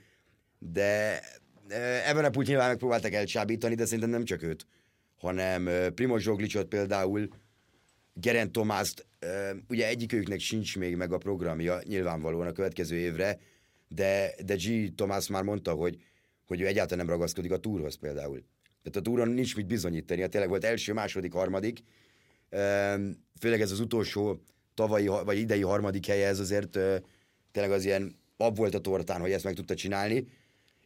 De 0.60 1.20
ebben 2.08 2.26
a 2.26 2.30
pult 2.30 2.48
nyilván 2.48 2.70
megpróbáltak 2.70 3.14
elcsábítani, 3.14 3.76
de 3.76 3.86
szerintem 3.86 4.10
nem 4.10 4.24
csak 4.24 4.44
őt, 4.44 4.66
hanem 5.16 5.70
Primoz 5.94 6.22
Zsoglicot 6.22 6.68
például, 6.68 7.28
Gerent 8.14 8.52
Tomászt, 8.52 9.06
ugye 9.68 9.88
egyikőjüknek 9.88 10.40
sincs 10.40 10.78
még 10.78 10.96
meg 10.96 11.12
a 11.12 11.18
programja 11.18 11.82
nyilvánvalóan 11.84 12.48
a 12.48 12.52
következő 12.52 12.96
évre, 12.96 13.40
de, 13.96 14.34
de 14.46 14.56
G. 14.56 14.96
Tomás 14.96 15.28
már 15.28 15.44
mondta, 15.44 15.72
hogy, 15.74 15.98
hogy 16.46 16.62
ő 16.62 16.66
egyáltalán 16.66 17.06
nem 17.06 17.16
ragaszkodik 17.16 17.52
a 17.52 17.58
túrhoz 17.58 17.96
például. 17.96 18.44
Tehát 18.84 18.98
a 18.98 19.02
túron 19.02 19.28
nincs 19.28 19.56
mit 19.56 19.68
bizonyítani, 19.68 20.22
hát 20.22 20.30
tényleg 20.30 20.50
volt 20.50 20.64
első, 20.64 20.94
második, 20.94 21.34
harmadik, 21.34 21.84
főleg 23.40 23.62
ez 23.62 23.72
az 23.72 23.80
utolsó 23.80 24.42
tavalyi 24.74 25.08
vagy 25.08 25.38
idei 25.38 25.62
harmadik 25.62 26.06
helye, 26.06 26.28
ez 26.28 26.40
azért 26.40 26.80
tényleg 27.52 27.72
az 27.72 27.86
ilyen 27.86 28.16
ab 28.38 28.58
volt 28.58 28.74
a 28.74 28.80
tortán, 28.80 29.22
hogy 29.22 29.32
ezt 29.32 29.44
meg 29.44 29.54
tudta 29.54 29.76
csinálni, 29.76 30.28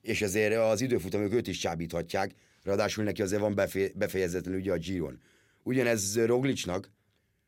és 0.01 0.21
ezért 0.21 0.55
az 0.55 0.81
időfutamok 0.81 1.33
őt 1.33 1.47
is 1.47 1.57
csábíthatják, 1.57 2.31
ráadásul 2.63 3.03
neki 3.03 3.21
azért 3.21 3.41
van 3.41 3.55
befejezetlen 3.95 4.55
ugye 4.55 4.71
a 4.71 4.77
Giron. 4.77 5.19
Ugyanez 5.63 6.25
Roglicsnak, 6.25 6.91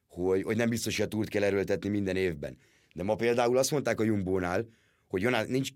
hogy, 0.07 0.43
hogy 0.43 0.57
nem 0.57 0.69
biztos, 0.69 0.97
hogy 0.97 1.05
a 1.05 1.09
túrt 1.09 1.29
kell 1.29 1.43
erőltetni 1.43 1.89
minden 1.89 2.15
évben. 2.15 2.57
De 2.93 3.03
ma 3.03 3.15
például 3.15 3.57
azt 3.57 3.71
mondták 3.71 3.99
a 3.99 4.03
Jumbónál, 4.03 4.67
hogy 5.09 5.21
Jonás, 5.21 5.47
nincs 5.47 5.69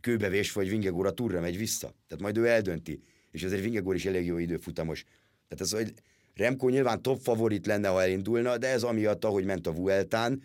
kőbevés, 0.00 0.52
vagy 0.52 0.68
Vingegor 0.68 1.06
a 1.06 1.10
túrra 1.10 1.40
megy 1.40 1.56
vissza. 1.56 1.94
Tehát 2.08 2.22
majd 2.22 2.36
ő 2.36 2.46
eldönti. 2.46 3.02
És 3.30 3.42
azért 3.42 3.62
Vingegor 3.62 3.94
is 3.94 4.04
elég 4.04 4.26
jó 4.26 4.38
időfutamos. 4.38 5.02
Tehát 5.48 5.60
az, 5.60 5.72
hogy 5.72 5.92
Remco 6.34 6.68
nyilván 6.68 7.02
top 7.02 7.20
favorit 7.20 7.66
lenne, 7.66 7.88
ha 7.88 8.02
elindulna, 8.02 8.58
de 8.58 8.68
ez 8.68 8.82
amiatt, 8.82 9.24
ahogy 9.24 9.44
ment 9.44 9.66
a 9.66 9.72
Vueltán, 9.72 10.42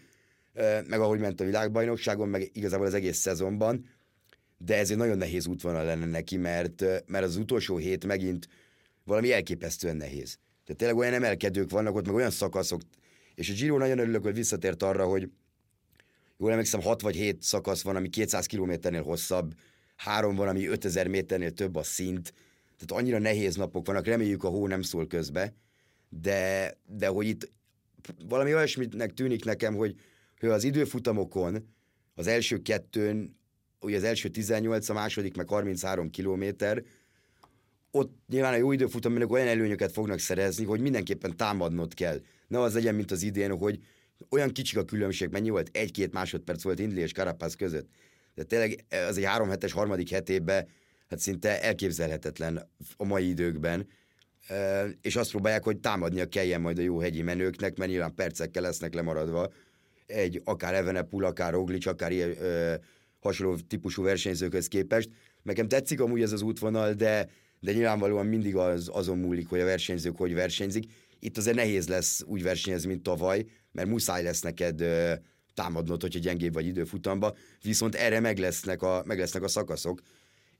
meg 0.87 0.99
ahogy 0.99 1.19
ment 1.19 1.41
a 1.41 1.45
világbajnokságon, 1.45 2.29
meg 2.29 2.49
igazából 2.53 2.85
az 2.85 2.93
egész 2.93 3.17
szezonban, 3.17 3.85
de 4.57 4.77
ez 4.77 4.91
egy 4.91 4.97
nagyon 4.97 5.17
nehéz 5.17 5.47
útvonal 5.47 5.85
lenne 5.85 6.05
neki, 6.05 6.37
mert, 6.37 6.83
mert 7.05 7.25
az 7.25 7.35
utolsó 7.35 7.77
hét 7.77 8.05
megint 8.05 8.47
valami 9.03 9.31
elképesztően 9.31 9.95
nehéz. 9.95 10.37
Tehát 10.63 10.77
tényleg 10.77 10.97
olyan 10.97 11.13
emelkedők 11.13 11.69
vannak 11.69 11.95
ott, 11.95 12.05
meg 12.05 12.15
olyan 12.15 12.29
szakaszok, 12.29 12.81
és 13.35 13.49
a 13.49 13.53
Giro 13.53 13.77
nagyon 13.77 13.99
örülök, 13.99 14.23
hogy 14.23 14.33
visszatért 14.33 14.83
arra, 14.83 15.05
hogy 15.05 15.29
jól 16.37 16.51
emlékszem, 16.51 16.81
6 16.81 17.01
vagy 17.01 17.15
7 17.15 17.41
szakasz 17.41 17.81
van, 17.81 17.95
ami 17.95 18.09
200 18.09 18.45
kilométernél 18.45 19.03
hosszabb, 19.03 19.53
három 19.95 20.35
van, 20.35 20.47
ami 20.47 20.67
5000 20.67 21.07
méternél 21.07 21.51
több 21.51 21.75
a 21.75 21.83
szint, 21.83 22.33
tehát 22.77 23.03
annyira 23.03 23.19
nehéz 23.19 23.55
napok 23.55 23.87
vannak, 23.87 24.05
reméljük 24.05 24.43
a 24.43 24.47
hó 24.49 24.67
nem 24.67 24.81
szól 24.81 25.07
közbe, 25.07 25.53
de, 26.09 26.73
de 26.85 27.07
hogy 27.07 27.27
itt 27.27 27.51
valami 28.27 28.53
olyasmitnek 28.53 29.13
tűnik 29.13 29.45
nekem, 29.45 29.75
hogy, 29.75 29.95
hogy 30.39 30.49
az 30.49 30.63
időfutamokon 30.63 31.75
az 32.15 32.27
első 32.27 32.61
kettőn, 32.61 33.37
ugye 33.79 33.97
az 33.97 34.03
első 34.03 34.29
18, 34.29 34.89
a 34.89 34.93
második 34.93 35.35
meg 35.35 35.47
33 35.47 36.09
kilométer, 36.09 36.83
ott 37.91 38.15
nyilván 38.27 38.53
a 38.53 38.57
jó 38.57 38.71
időfutamok 38.71 39.31
olyan 39.31 39.47
előnyöket 39.47 39.91
fognak 39.91 40.19
szerezni, 40.19 40.65
hogy 40.65 40.79
mindenképpen 40.79 41.37
támadnod 41.37 41.93
kell. 41.93 42.21
Ne 42.47 42.59
az 42.59 42.73
legyen, 42.73 42.95
mint 42.95 43.11
az 43.11 43.23
idén, 43.23 43.57
hogy 43.57 43.79
olyan 44.29 44.51
kicsik 44.51 44.77
a 44.77 44.85
különbség, 44.85 45.29
mennyi 45.29 45.49
volt? 45.49 45.69
Egy-két 45.71 46.13
másodperc 46.13 46.63
volt 46.63 46.79
Indli 46.79 47.01
és 47.01 47.11
Karapász 47.11 47.55
között. 47.55 47.89
De 48.35 48.43
tényleg 48.43 48.85
az 49.07 49.17
egy 49.17 49.23
három 49.23 49.49
hetes 49.49 49.71
harmadik 49.71 50.09
hetében 50.09 50.67
hát 51.09 51.19
szinte 51.19 51.61
elképzelhetetlen 51.61 52.69
a 52.97 53.05
mai 53.05 53.27
időkben, 53.27 53.87
és 55.01 55.15
azt 55.15 55.29
próbálják, 55.29 55.63
hogy 55.63 55.77
támadnia 55.77 56.25
kelljen 56.25 56.61
majd 56.61 56.77
a 56.77 56.81
jó 56.81 56.99
hegyi 56.99 57.21
menőknek, 57.21 57.77
mert 57.77 57.89
nyilván 57.89 58.15
percekkel 58.15 58.61
lesznek 58.61 58.93
lemaradva 58.93 59.51
egy 60.05 60.41
akár 60.43 60.73
Evenepul, 60.73 61.25
akár 61.25 61.51
Roglic, 61.51 61.85
akár 61.85 62.11
ilyen, 62.11 62.41
ö, 62.41 62.73
hasonló 63.19 63.57
típusú 63.67 64.03
versenyzőkhöz 64.03 64.67
képest. 64.67 65.09
Nekem 65.43 65.67
tetszik 65.67 65.99
amúgy 66.01 66.21
ez 66.21 66.31
az 66.31 66.41
útvonal, 66.41 66.93
de, 66.93 67.29
de 67.59 67.71
nyilvánvalóan 67.71 68.25
mindig 68.25 68.55
az, 68.55 68.89
azon 68.93 69.17
múlik, 69.17 69.47
hogy 69.47 69.59
a 69.59 69.65
versenyzők 69.65 70.17
hogy 70.17 70.33
versenyzik. 70.33 70.85
Itt 71.19 71.37
azért 71.37 71.55
nehéz 71.55 71.87
lesz 71.87 72.23
úgy 72.25 72.43
versenyezni, 72.43 72.87
mint 72.87 73.03
tavaly, 73.03 73.45
mert 73.77 73.89
muszáj 73.89 74.23
lesz 74.23 74.41
neked 74.41 74.83
támadnod, 75.53 76.01
hogyha 76.01 76.19
gyengébb 76.19 76.53
vagy 76.53 76.65
időfutamba, 76.65 77.35
viszont 77.61 77.95
erre 77.95 78.19
meg 78.19 78.37
lesznek 78.37 78.81
a, 78.81 79.03
meg 79.05 79.19
lesznek 79.19 79.43
a 79.43 79.47
szakaszok, 79.47 80.01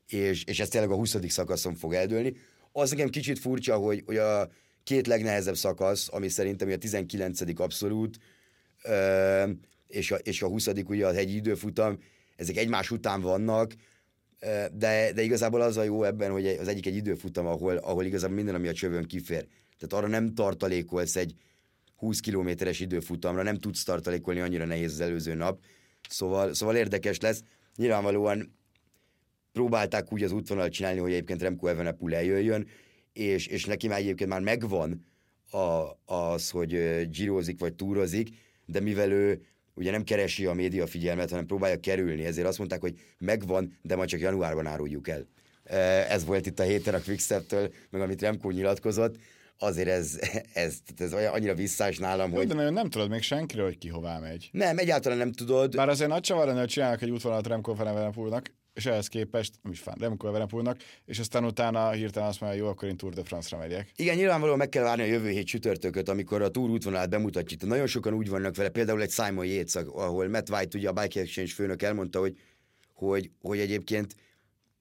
és, 0.08 0.44
és 0.44 0.60
ez 0.60 0.70
tényleg 0.70 0.92
a 0.92 0.96
20. 0.96 1.16
szakaszon 1.28 1.76
fog 1.76 1.94
eldőlni. 1.94 2.36
Az 2.72 2.90
nekem 2.90 3.10
kicsit 3.10 3.40
furcsa, 3.40 3.76
hogy, 3.76 4.04
hogy 4.06 4.18
a 4.18 4.50
két 4.84 5.08
legnehezebb 5.08 5.56
szakasz, 5.56 6.08
ami 6.12 6.30
szerintem 6.30 6.70
a 6.70 6.78
19. 6.78 7.60
abszolút, 7.60 8.18
ö, 8.84 9.50
és, 9.88 10.12
a, 10.12 10.16
és 10.16 10.42
a 10.42 10.48
20. 10.48 10.68
ugye 10.68 11.08
a 11.08 11.14
hegyi 11.14 11.36
időfutam, 11.36 12.00
ezek 12.36 12.58
egymás 12.58 12.92
után 12.92 13.22
vannak, 13.22 13.74
de, 14.74 15.12
de 15.14 15.22
igazából 15.22 15.62
az 15.62 15.78
a 15.78 15.84
jó 15.84 16.04
ebben, 16.04 16.32
hogy 16.32 16.48
az 16.48 16.68
egyik 16.68 16.86
egy 16.86 16.96
időfutam, 16.96 17.46
ahol, 17.46 17.78
ahol 17.78 18.06
igazából 18.06 18.36
minden, 18.36 18.56
ami 18.56 18.68
a 18.68 18.74
csövön 18.74 19.04
kifér. 19.04 19.48
Tehát 19.78 20.04
arra 20.04 20.08
nem 20.08 20.34
tartalékolsz 20.34 21.16
egy 21.16 21.36
20 21.98 22.20
kilométeres 22.20 22.80
időfutamra, 22.80 23.44
nem 23.44 23.56
tudsz 23.56 23.84
tartalékolni, 23.84 24.40
annyira 24.40 24.66
nehéz 24.66 24.92
az 24.92 25.00
előző 25.00 25.34
nap. 25.34 25.60
Szóval, 26.10 26.54
szóval 26.54 26.76
érdekes 26.76 27.20
lesz. 27.20 27.44
Nyilvánvalóan 27.76 28.56
próbálták 29.52 30.14
úgy 30.14 30.24
az 30.24 30.32
útvonalat 30.32 30.72
csinálni, 30.72 31.00
hogy 31.00 31.12
egyébként 31.12 31.42
Remco 31.42 31.68
Evenepoel 31.68 32.16
eljöjjön, 32.16 32.68
és, 33.14 33.48
és 33.48 33.66
neki 33.66 33.88
már 33.88 34.00
egyébként 34.00 34.30
már 34.30 34.42
megvan 34.42 35.06
a, 35.52 35.84
az, 36.06 36.50
hogy 36.50 37.02
gyírozik 37.10 37.60
vagy 37.60 37.74
túrozik, 37.74 38.30
de 38.66 38.80
mivel 38.80 39.12
ő 39.12 39.42
ugye 39.74 39.92
nem 39.92 40.04
keresi 40.04 40.46
a 40.46 40.54
média 40.54 40.88
figyelmet, 40.88 41.30
hanem 41.30 41.46
próbálja 41.46 41.80
kerülni, 41.80 42.26
ezért 42.26 42.48
azt 42.48 42.58
mondták, 42.58 42.82
hogy 42.82 43.00
megvan, 43.18 43.78
de 43.82 43.96
majd 43.96 44.10
csak 44.10 44.20
januárban 44.20 44.66
áruljuk 44.66 45.08
el. 45.08 45.28
Ez 46.10 46.26
volt 46.26 46.46
itt 46.46 46.60
a 46.60 46.64
héten 46.64 46.94
a 46.94 47.02
Quickstep-től, 47.02 47.74
meg 47.90 48.02
amit 48.02 48.22
Remco 48.22 48.50
nyilatkozott, 48.50 49.16
azért 49.60 49.88
ez, 49.88 50.20
ez, 50.54 50.78
ez 50.98 51.14
annyira 51.14 51.56
visszás 51.56 51.98
nálam, 51.98 52.32
hogy... 52.32 52.48
De 52.48 52.70
nem 52.70 52.90
tudod 52.90 53.10
még 53.10 53.22
senkiről, 53.22 53.66
hogy 53.66 53.78
ki 53.78 53.88
hová 53.88 54.20
megy. 54.20 54.50
Nem, 54.52 54.78
egyáltalán 54.78 55.18
nem 55.18 55.32
tudod. 55.32 55.76
Bár 55.76 55.90
azért 55.90 56.10
nagy 56.10 56.22
csavar 56.22 56.46
lenne, 56.46 56.60
hogy 56.60 56.70
csinálnak 56.70 57.02
egy 57.02 57.10
útvonalat 57.10 57.48
Remco 57.48 57.74
Fenevenepulnak, 57.74 58.52
és 58.78 58.86
ehhez 58.86 59.08
képest, 59.08 59.54
nem 59.62 59.72
is 59.72 59.80
fán, 59.80 59.96
Remco 60.00 60.28
Evenepoelnak, 60.28 60.78
és 61.06 61.20
aztán 61.20 61.46
utána 61.46 61.92
hirtelen 61.92 62.30
azt 62.30 62.42
mondja, 62.42 62.60
jó, 62.60 62.68
akkor 62.68 62.88
én 62.88 62.98
Tour 62.98 63.14
de 63.14 63.24
France-ra 63.24 63.58
megyek. 63.58 63.92
Igen, 63.96 64.16
nyilvánvalóan 64.16 64.58
meg 64.58 64.70
kell 64.70 64.84
várni 64.84 65.04
a 65.04 65.06
jövő 65.06 65.30
hét 65.30 65.48
csütörtököt, 65.48 66.10
amikor 66.10 66.42
a 66.42 66.50
Tour 66.50 66.70
útvonalát 66.70 67.10
bemutatjuk. 67.10 67.62
Nagyon 67.66 67.88
sokan 67.88 68.14
úgy 68.14 68.30
vannak 68.30 68.56
vele, 68.56 68.70
például 68.70 69.02
egy 69.02 69.12
Simon 69.12 69.46
Yates, 69.46 69.76
ahol 69.76 70.28
Matt 70.28 70.50
White, 70.50 70.78
ugye 70.78 70.90
a 70.90 70.94
Bike 70.94 71.20
Exchange 71.20 71.52
főnök 71.52 71.82
elmondta, 71.82 72.20
hogy, 72.20 72.38
hogy, 72.94 73.32
hogy 73.42 73.60
egyébként 73.60 74.16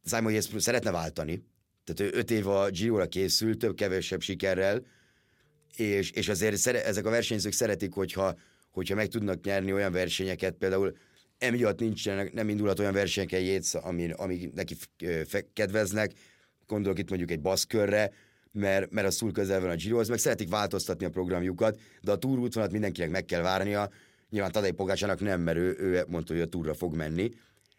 Simon 0.04 0.32
Yates 0.32 0.62
szeretne 0.62 0.90
váltani, 0.90 1.42
tehát 1.86 2.14
ő 2.14 2.18
öt 2.18 2.30
év 2.30 2.48
a 2.48 2.68
Giro-ra 2.70 3.06
készült, 3.06 3.58
több 3.58 3.74
kevesebb 3.74 4.20
sikerrel, 4.20 4.82
és, 5.76 6.10
és 6.10 6.28
azért 6.28 6.56
szere, 6.56 6.84
ezek 6.84 7.06
a 7.06 7.10
versenyzők 7.10 7.52
szeretik, 7.52 7.92
hogyha, 7.92 8.34
hogyha 8.70 8.94
meg 8.94 9.08
tudnak 9.08 9.44
nyerni 9.44 9.72
olyan 9.72 9.92
versenyeket, 9.92 10.54
például 10.54 10.96
emiatt 11.38 11.80
nincsenek, 11.80 12.32
nem 12.32 12.48
indulhat 12.48 12.78
olyan 12.78 12.92
versenyeken 12.92 13.40
Jéz, 13.40 13.74
ami, 13.74 14.10
ami 14.10 14.50
neki 14.54 14.76
kedveznek, 15.52 16.12
gondolok 16.66 16.98
itt 16.98 17.08
mondjuk 17.08 17.30
egy 17.30 17.40
baszkörre, 17.40 18.12
mert, 18.52 18.90
mert 18.90 19.06
az 19.06 19.16
túl 19.16 19.32
közel 19.32 19.60
van 19.60 19.70
a 19.70 19.74
Girohoz, 19.74 20.08
meg 20.08 20.18
szeretik 20.18 20.48
változtatni 20.48 21.04
a 21.04 21.10
programjukat, 21.10 21.80
de 22.00 22.10
a 22.12 22.16
túr 22.16 22.38
útvonat 22.38 22.72
mindenkinek 22.72 23.10
meg 23.10 23.24
kell 23.24 23.42
várnia, 23.42 23.90
nyilván 24.30 24.52
Tadej 24.52 24.70
Pogácsának 24.70 25.20
nem, 25.20 25.40
mert 25.40 25.58
ő, 25.58 25.76
ő 25.78 26.04
mondta, 26.08 26.32
hogy 26.32 26.42
a 26.42 26.46
túra 26.46 26.74
fog 26.74 26.94
menni, 26.94 27.30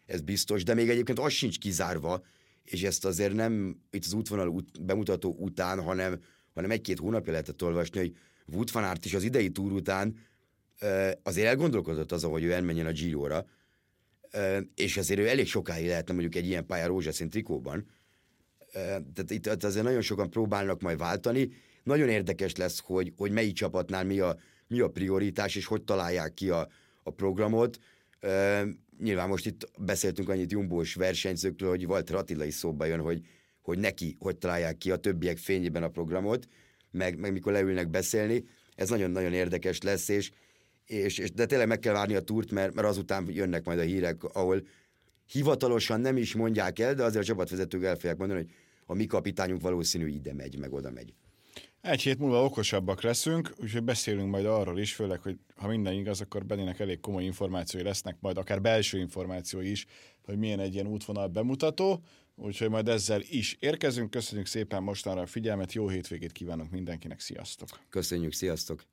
ez 0.06 0.20
biztos, 0.20 0.64
de 0.64 0.74
még 0.74 0.88
egyébként 0.88 1.18
az 1.18 1.32
sincs 1.32 1.58
kizárva, 1.58 2.22
és 2.70 2.82
ezt 2.82 3.04
azért 3.04 3.32
nem 3.32 3.80
itt 3.90 4.04
az 4.04 4.12
útvonal 4.12 4.48
út, 4.48 4.84
bemutató 4.84 5.36
után, 5.38 5.82
hanem 5.82 6.20
hanem 6.58 6.72
egy-két 6.72 6.98
hónapja 6.98 7.32
lehetett 7.32 7.62
olvasni, 7.62 7.98
hogy 7.98 8.16
Wood 8.46 8.72
van 8.72 8.84
Aert 8.84 9.04
is 9.04 9.14
az 9.14 9.22
idei 9.22 9.50
túr 9.50 9.72
után 9.72 10.16
azért 11.22 11.46
elgondolkodott 11.46 12.12
azon, 12.12 12.30
hogy 12.30 12.44
ő 12.44 12.52
elmenjen 12.52 12.86
a 12.86 12.92
Giro-ra, 12.92 13.46
és 14.74 14.96
azért 14.96 15.20
ő 15.20 15.28
elég 15.28 15.46
sokáig 15.46 15.86
lehetne 15.86 16.12
mondjuk 16.12 16.34
egy 16.34 16.46
ilyen 16.46 16.66
pálya 16.66 16.86
rózsaszín 16.86 17.30
trikóban. 17.30 17.86
Tehát 19.14 19.30
itt 19.30 19.46
azért 19.46 19.84
nagyon 19.84 20.00
sokan 20.00 20.30
próbálnak 20.30 20.80
majd 20.80 20.98
váltani. 20.98 21.50
Nagyon 21.82 22.08
érdekes 22.08 22.56
lesz, 22.56 22.80
hogy, 22.84 23.12
hogy 23.16 23.30
melyik 23.30 23.54
csapatnál 23.54 24.04
mi 24.04 24.20
a, 24.20 24.38
mi 24.66 24.80
a 24.80 24.88
prioritás, 24.88 25.56
és 25.56 25.66
hogy 25.66 25.82
találják 25.82 26.34
ki 26.34 26.50
a, 26.50 26.68
a 27.02 27.10
programot. 27.10 27.78
Nyilván 28.98 29.28
most 29.28 29.46
itt 29.46 29.70
beszéltünk 29.78 30.28
annyit 30.28 30.52
Jumbós 30.52 30.94
versenyzőkről, 30.94 31.68
hogy 31.68 31.86
Walter 31.86 32.16
Attila 32.16 32.44
is 32.44 32.54
szóba 32.54 32.84
jön, 32.84 33.00
hogy, 33.00 33.26
hogy 33.62 33.78
neki 33.78 34.16
hogy 34.18 34.36
találják 34.36 34.78
ki 34.78 34.90
a 34.90 34.96
többiek 34.96 35.38
fényében 35.38 35.82
a 35.82 35.88
programot, 35.88 36.48
meg, 36.90 37.18
meg 37.18 37.32
mikor 37.32 37.52
leülnek 37.52 37.88
beszélni. 37.88 38.44
Ez 38.74 38.88
nagyon-nagyon 38.88 39.32
érdekes 39.32 39.82
lesz, 39.82 40.08
és, 40.08 40.30
és, 40.86 41.18
és 41.18 41.32
de 41.32 41.46
tényleg 41.46 41.68
meg 41.68 41.78
kell 41.78 41.92
várni 41.92 42.14
a 42.14 42.20
túrt, 42.20 42.50
mert, 42.50 42.74
mert 42.74 42.88
azután 42.88 43.26
jönnek 43.30 43.64
majd 43.64 43.78
a 43.78 43.82
hírek, 43.82 44.24
ahol 44.24 44.66
hivatalosan 45.26 46.00
nem 46.00 46.16
is 46.16 46.34
mondják 46.34 46.78
el, 46.78 46.94
de 46.94 47.04
azért 47.04 47.22
a 47.22 47.26
csapatvezetők 47.26 47.84
el 47.84 47.94
fogják 47.94 48.16
mondani, 48.16 48.40
hogy 48.40 48.50
a 48.86 48.94
mi 48.94 49.06
kapitányunk 49.06 49.60
valószínű 49.60 50.06
ide 50.06 50.34
megy, 50.34 50.58
meg 50.58 50.72
oda 50.72 50.90
megy. 50.90 51.14
Egy 51.80 52.02
hét 52.02 52.18
múlva 52.18 52.44
okosabbak 52.44 53.02
leszünk, 53.02 53.54
úgyhogy 53.56 53.82
beszélünk 53.82 54.30
majd 54.30 54.46
arról 54.46 54.78
is, 54.78 54.94
főleg, 54.94 55.20
hogy 55.20 55.38
ha 55.56 55.68
minden 55.68 55.92
igaz, 55.92 56.20
akkor 56.20 56.46
Bennének 56.46 56.80
elég 56.80 57.00
komoly 57.00 57.24
információi 57.24 57.82
lesznek, 57.82 58.16
majd 58.20 58.38
akár 58.38 58.60
belső 58.60 58.98
információi 58.98 59.70
is, 59.70 59.86
hogy 60.22 60.38
milyen 60.38 60.60
egy 60.60 60.74
ilyen 60.74 60.86
útvonal 60.86 61.28
bemutató, 61.28 62.02
úgyhogy 62.34 62.70
majd 62.70 62.88
ezzel 62.88 63.20
is 63.20 63.56
érkezünk. 63.60 64.10
Köszönjük 64.10 64.46
szépen 64.46 64.82
mostanra 64.82 65.20
a 65.20 65.26
figyelmet, 65.26 65.72
jó 65.72 65.88
hétvégét 65.88 66.32
kívánok 66.32 66.70
mindenkinek, 66.70 67.20
sziasztok! 67.20 67.68
Köszönjük, 67.88 68.32
sziasztok! 68.32 68.84